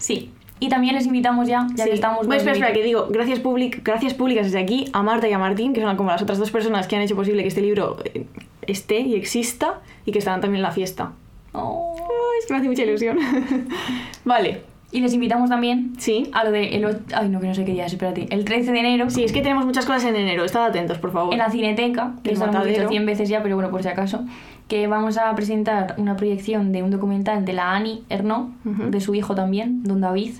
[0.00, 0.32] Sí.
[0.60, 1.90] Y también les invitamos ya, ya Sí.
[1.90, 2.26] que estamos...
[2.26, 5.38] Bueno, espera, espera, que digo, gracias, public, gracias públicas desde aquí a Marta y a
[5.38, 7.96] Martín, que son como las otras dos personas que han hecho posible que este libro
[8.04, 8.26] eh,
[8.66, 11.12] esté y exista y que estarán también en la fiesta.
[11.52, 11.96] Oh.
[12.40, 13.18] Es que me hace mucha ilusión.
[14.24, 16.28] vale, Y les invitamos también sí.
[16.32, 16.68] a lo de...
[16.76, 18.26] El, o- ay, no, que no sé qué día es, espérate.
[18.30, 21.12] El 13 de enero, Sí, es que tenemos muchas cosas en enero, estad atentos, por
[21.12, 21.32] favor.
[21.32, 22.88] en la Cineteca, que lo hemos dicho Matadero.
[22.88, 24.24] 100 veces ya, pero bueno, por si acaso,
[24.68, 28.90] que vamos a presentar una proyección de un documental de la Annie Ernaux, Ujú.
[28.90, 30.34] de su hijo también, don David.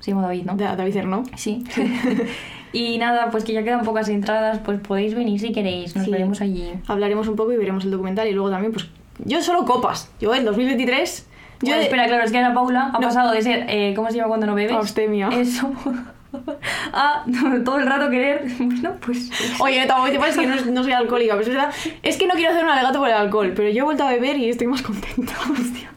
[0.00, 0.56] Se llama David, ¿no?
[0.56, 1.22] Da- David Erno.
[1.36, 1.62] Sí.
[2.72, 6.10] y nada, pues que ya quedan pocas entradas, pues podéis venir si queréis, nos Sí.
[6.10, 6.72] veremos allí.
[6.88, 8.88] Hablaremos un poco y veremos el documental y luego también, pues,
[9.24, 10.10] yo solo copas.
[10.20, 11.26] Yo en 2023...
[11.62, 13.00] Yo Bueno, de- espera, claro, es que Ana Paula ha No.
[13.00, 14.72] pasado de ser, eh, ¿cómo se llama cuando no bebes?
[14.72, 15.28] Abstemia.
[15.28, 15.70] Eso.
[16.94, 17.24] a
[17.64, 19.30] todo el rato querer, bueno, pues...
[19.60, 21.70] Oye, tampoco te pases que no, no soy alcohólica, pero es verdad.
[22.02, 24.10] Es que no quiero hacer un alegato por el alcohol, pero yo he vuelto a
[24.10, 25.34] beber y estoy más contenta.
[25.52, 25.90] hostia.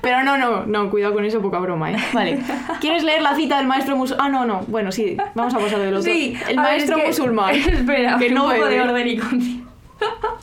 [0.00, 1.96] Pero no, no, no, cuidado con eso, poca broma, ¿eh?
[2.12, 2.38] Vale.
[2.80, 4.26] ¿Quieres leer la cita del maestro musulmán?
[4.26, 4.60] Ah, no, no.
[4.68, 6.02] Bueno, sí, vamos a pasar del otro.
[6.10, 7.54] Sí, el ver, maestro es que- musulmán.
[7.54, 8.74] Espera, que no un poco bebe.
[8.74, 9.64] de orden y conciencia.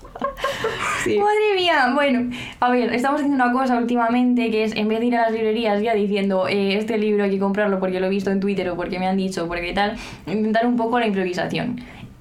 [1.04, 1.18] Sí.
[1.20, 2.30] Madre mía, bueno,
[2.60, 5.32] a ver, estamos haciendo una cosa últimamente que es en vez de ir a las
[5.32, 8.70] librerías ya diciendo eh, este libro hay que comprarlo porque lo he visto en Twitter
[8.70, 11.80] o porque me han dicho, porque tal, intentar un poco la improvisación.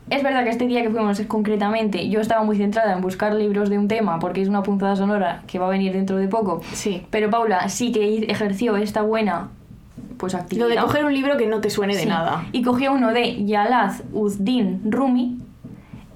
[0.08, 3.68] Es verdad que este día que fuimos concretamente yo estaba muy centrada en buscar libros
[3.70, 6.60] de un tema porque es una punzada sonora que va a venir dentro de poco.
[6.72, 7.04] Sí.
[7.10, 9.48] Pero Paula sí que ejerció esta buena
[10.16, 10.68] pues actividad.
[10.68, 12.46] Lo de coger un libro que no te suene de nada.
[12.52, 15.38] Y cogió uno de Yalaz Uddin Rumi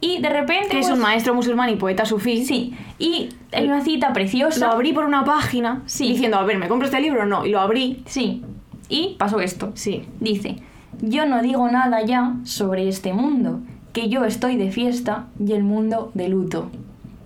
[0.00, 0.68] y de repente...
[0.68, 2.44] Que es pues, un maestro musulmán y poeta sufí.
[2.44, 4.66] Sí, y hay una cita preciosa.
[4.66, 6.08] Lo abrí por una página Sí.
[6.08, 7.44] diciendo, a ver, ¿me compro este libro o no?
[7.44, 8.02] Y lo abrí.
[8.06, 8.42] Sí,
[8.88, 9.72] y pasó esto.
[9.74, 10.06] Sí.
[10.20, 10.56] Dice,
[11.02, 13.60] yo no digo nada ya sobre este mundo,
[13.92, 16.70] que yo estoy de fiesta y el mundo de luto.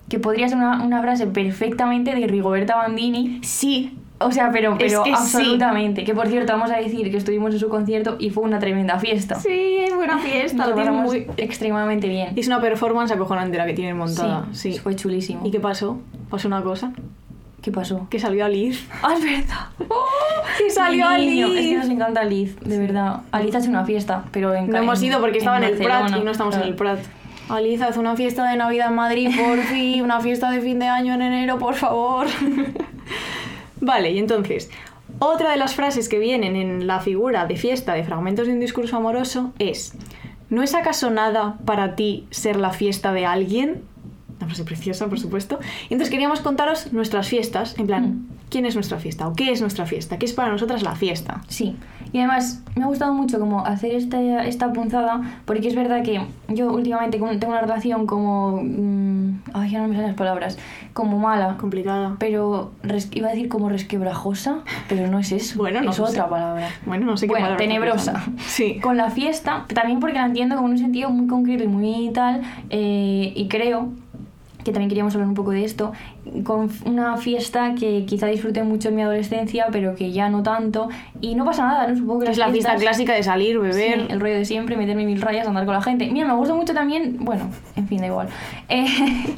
[0.09, 3.39] Que podría ser una, una frase perfectamente de Rigoberta Bandini.
[3.43, 3.97] Sí.
[4.19, 5.15] O sea, pero, pero que sí.
[5.15, 6.03] absolutamente.
[6.05, 8.97] Que por cierto, vamos a decir que estuvimos en su concierto y fue una tremenda
[8.97, 9.35] fiesta.
[9.35, 9.49] Sí,
[9.79, 10.67] es buena fiesta.
[10.67, 12.29] Lo pasamos muy- extremadamente bien.
[12.35, 14.45] Es una performance acojonante la que tienen montada.
[14.53, 14.77] Sí.
[14.77, 15.45] fue chulísimo.
[15.45, 15.99] ¿Y qué pasó?
[16.29, 16.93] Pasó una cosa.
[17.65, 18.05] ¿Qué pasó?
[18.11, 18.87] Que salió a Liz.
[19.01, 19.69] Ah, es verdad.
[20.59, 21.17] Que salió a.
[21.17, 21.47] Liz.
[21.47, 23.21] Es que nos encanta Liz, de verdad.
[23.31, 26.11] A Liz hace una fiesta, pero en No hemos ido porque estaba en, el Prat
[26.15, 26.67] y no estamos claro.
[26.67, 26.99] en el Prat.
[27.49, 30.03] Aliz, haz una fiesta de Navidad en Madrid, por fin.
[30.03, 32.27] Una fiesta de fin de año en enero, por favor.
[33.81, 34.69] vale, y entonces,
[35.17, 38.59] otra de las frases que vienen en la figura de fiesta de fragmentos de un
[38.59, 39.95] discurso amoroso es:
[40.51, 43.81] ¿No es acaso nada para ti ser la fiesta de alguien?
[44.37, 45.59] Una frase preciosa, por supuesto.
[45.89, 48.25] Y entonces queríamos contaros nuestras fiestas, en plan, Mm.
[48.49, 49.27] ¿quién es nuestra fiesta?
[49.27, 50.17] ¿O qué es nuestra fiesta?
[50.19, 51.41] ¿Qué es para nosotras la fiesta?
[51.47, 51.77] Sí,
[52.11, 56.21] y además me ha gustado mucho como hacer esta, esta punzada, porque es verdad que
[56.49, 58.61] yo últimamente tengo una relación como...
[58.61, 60.57] mm, ay, ya no me salen las palabras.
[60.93, 61.55] Como mala.
[61.57, 62.15] Complicada.
[62.19, 64.59] Pero res- iba a decir como resquebrajosa,
[64.89, 65.57] pero no es eso.
[65.57, 66.29] Bueno, no es otra sé.
[66.29, 66.69] palabra.
[66.85, 68.23] Bueno, no sé qué Bueno, palabra tenebrosa.
[68.47, 68.79] Sí.
[68.83, 72.11] Con la fiesta, también porque la entiendo como en un sentido muy concreto y muy
[72.13, 73.89] tal, eh, y creo
[74.65, 75.93] que también queríamos hablar un poco de esto,
[76.43, 80.89] con una fiesta que quizá disfruté mucho en mi adolescencia, pero que ya no tanto,
[81.21, 81.95] y no pasa nada, ¿no?
[81.95, 83.99] Supongo que Es la fiesta clásica de salir, beber.
[84.01, 86.09] Sí, el rollo de siempre, meterme mil rayas, andar con la gente.
[86.11, 88.27] Mira, me gusta mucho también, bueno, en fin, da igual.
[88.67, 88.85] Eh,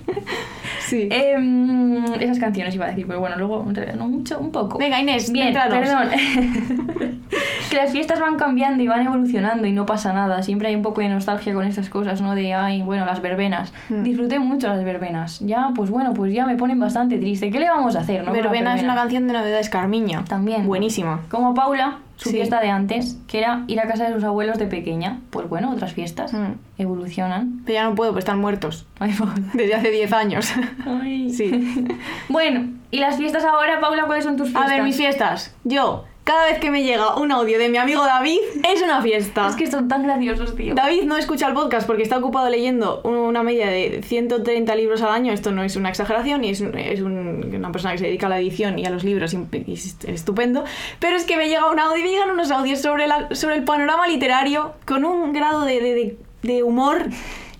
[0.80, 1.09] Sí.
[1.11, 4.78] em, esas canciones iba a decir, pero bueno, luego, en realidad, no mucho, un poco.
[4.78, 5.80] Venga, Inés, Bien, céntranos.
[5.80, 7.21] perdón.
[7.70, 10.41] que las fiestas van cambiando y van evolucionando y no pasa nada.
[10.43, 12.36] Siempre hay un poco de nostalgia con estas cosas, ¿no?
[12.36, 13.74] De, ay, bueno, las verbenas.
[13.89, 14.03] Mm.
[14.03, 15.39] Disfruté mucho las verbenas.
[15.39, 17.51] Ya, pues bueno, pues ya me ponen bastante triste.
[17.51, 18.32] ¿Qué le vamos a hacer, no?
[18.32, 20.24] Verbena es una canción de novedades Carmiña.
[20.26, 20.65] También.
[20.65, 21.22] Buenísima.
[21.30, 22.36] Como Paula, su Sí.
[22.36, 25.20] fiesta de antes, que era ir a casa de sus abuelos de pequeña.
[25.30, 26.53] Pues bueno, otras fiestas Mm.
[26.78, 27.61] evolucionan.
[27.65, 28.88] Pero ya no puedo, pues están muertos.
[28.99, 29.13] Ay.
[29.53, 30.51] Desde hace 10 años.
[30.86, 31.30] Ay.
[31.38, 31.51] Sí.
[32.30, 34.70] Bueno, ¿y las fiestas ahora, Paula, cuáles son tus A fiestas?
[34.70, 35.55] ver, mis fiestas.
[35.63, 39.47] Yo, cada vez que me llega un audio de mi amigo David, es una fiesta.
[39.47, 40.75] Es que son tan graciosos, tío.
[40.75, 45.11] David no escucha el podcast porque está ocupado leyendo una media de 130 libros al
[45.11, 45.32] año.
[45.32, 48.25] Esto no es una exageración y es, un- es un- una persona que se dedica
[48.25, 50.65] a la edición y a los libros y, y es estupendo.
[50.99, 53.63] Pero es que me llega un audio, me llegan unos audios sobre, la- sobre el
[53.63, 57.05] panorama literario con un grado de, de- de- de humor.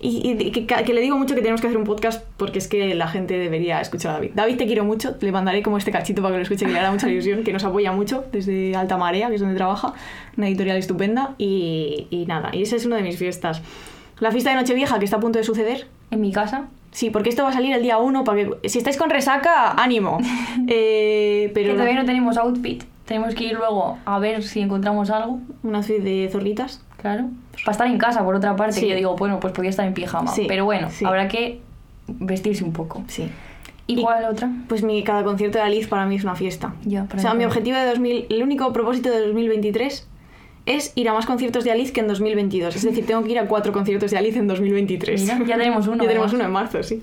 [0.00, 2.68] Y, y que, que le digo mucho que tenemos que hacer un podcast porque es
[2.68, 4.30] que la gente debería escuchar a David.
[4.34, 5.16] David, te quiero mucho.
[5.20, 7.52] Le mandaré como este cachito para que lo escuche, que le hará mucha ilusión, que
[7.52, 9.94] nos apoya mucho desde Alta Marea, que es donde trabaja.
[10.36, 11.34] Una editorial estupenda.
[11.38, 13.62] Y, y nada, y esa es una de mis fiestas.
[14.20, 15.86] La fiesta de Nochevieja, que está a punto de suceder.
[16.10, 18.68] En mi casa, Sí, porque esto va a salir el día 1 para que...
[18.68, 20.18] Si estáis con resaca, ánimo.
[20.70, 22.82] Eh, pero que todavía no tenemos outfit.
[23.06, 25.40] Tenemos que ir luego a ver si encontramos algo.
[25.62, 26.82] una outfit de zorritas.
[27.00, 27.30] Claro.
[27.64, 28.80] Para estar en casa, por otra parte, Sí.
[28.82, 30.30] que yo digo, bueno, pues podía estar en pijama.
[30.32, 31.04] Sí, Pero bueno, sí.
[31.04, 31.60] habrá que
[32.08, 33.02] vestirse un poco.
[33.08, 33.28] Sí.
[33.86, 34.50] ¿Y, cuál otra?
[34.68, 36.74] Pues mi, cada concierto de Alice para mí es una fiesta.
[36.84, 40.06] Ya, O para sea, mí mi objetivo de 2000, el único propósito de 2023
[40.66, 42.76] es ir a más conciertos de Alice que en 2022.
[42.76, 45.22] Es decir, tengo que ir a cuatro conciertos de Alice en 2023.
[45.22, 47.02] Mira, ya tenemos uno, ya tenemos uno en marzo, sí.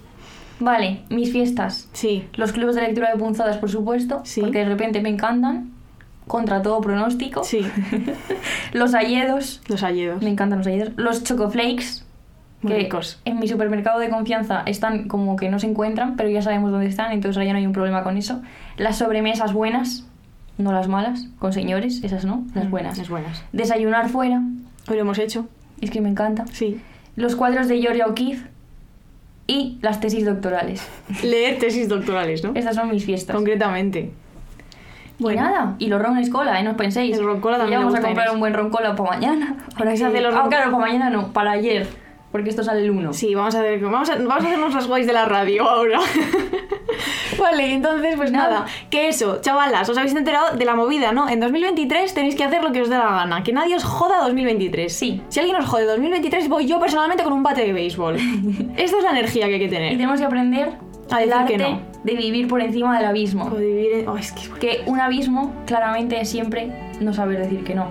[0.60, 1.90] Vale, mis fiestas.
[1.94, 2.26] Sí.
[2.36, 4.42] Los clubes de lectura de punzadas, por supuesto, Sí.
[4.42, 5.72] porque de repente me encantan.
[6.28, 7.44] Contra todo pronóstico.
[7.44, 7.62] Sí.
[8.74, 9.62] Los alledos.
[9.68, 10.22] Los alledos.
[10.24, 10.94] Me encantan los alledos.
[10.96, 12.04] Los chocoflakes.
[12.62, 13.22] Muy que ricos.
[13.26, 16.88] en mi supermercado de confianza están como que no se encuentran, pero ya sabemos dónde
[16.88, 18.42] están, entonces ahora ya no hay un problema con eso.
[18.78, 20.08] Las sobremesas buenas,
[20.58, 22.98] no las malas, con señores, esas no, las Mm, buenas.
[22.98, 23.44] Las buenas.
[23.52, 24.42] Desayunar fuera,
[24.88, 25.48] Hoy lo hemos hecho.
[25.82, 26.46] es que me encanta.
[26.52, 26.82] Sí.
[27.16, 28.48] Los cuadros de Georgia O'Keeffe
[29.46, 30.82] y las tesis doctorales.
[31.24, 32.54] Leer tesis doctorales, ¿no?
[32.56, 33.36] Estas son mis fiestas.
[33.36, 34.12] Concretamente.
[35.18, 36.64] Y nada, y los ron escola, ¿eh?
[36.64, 37.18] No os penséis.
[37.18, 39.56] El roncola Que también ya vamos a comprar un buen roncola para mañana.
[39.78, 41.88] Ahora que hacer los Ah, ron- claro, para mañana no, para ayer.
[42.32, 43.14] Porque esto sale el 1.
[43.14, 46.00] Sí, vamos a, hacer, vamos, a, vamos a hacernos las guays de la radio ahora.
[47.40, 48.50] vale, entonces, pues Nada.
[48.50, 48.66] nada.
[48.90, 51.30] Que eso, chavalas, os habéis enterado de la movida, ¿no?
[51.30, 53.42] En 2023 tenéis que hacer lo que os dé la gana.
[53.44, 54.92] Que nadie os joda 2023.
[54.94, 55.22] Sí.
[55.30, 58.16] Si alguien os jode 2023, voy yo personalmente con un bate de béisbol.
[58.76, 59.92] Esta es la energía que hay que Y tener.
[59.92, 60.72] tenemos que aprender
[61.12, 61.80] A el decir arte que no.
[62.04, 63.46] de vivir por encima del abismo.
[63.46, 64.50] O vivir en- oh, es que...
[64.60, 67.88] Que un abismo claramente es siempre no saber decir que no.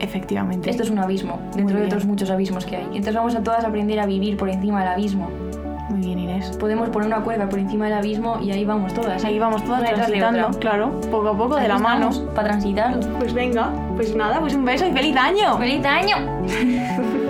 [0.00, 0.70] Efectivamente.
[0.70, 2.84] Esto es un abismo, dentro de otros muchos abismos que hay.
[2.86, 5.30] Entonces vamos a todas aprender a vivir por encima del abismo.
[5.90, 6.56] Muy bien, Inés.
[6.56, 9.22] Podemos poner una cuerda por encima del abismo y ahí vamos todas.
[9.22, 9.26] ¿eh?
[9.28, 12.10] Ahí vamos todas transitando, claro, poco a poco, de la mano.
[12.34, 12.98] Para transitar.
[13.18, 15.58] Pues venga, pues nada, pues un beso y feliz año.
[15.58, 16.16] ¡Feliz año!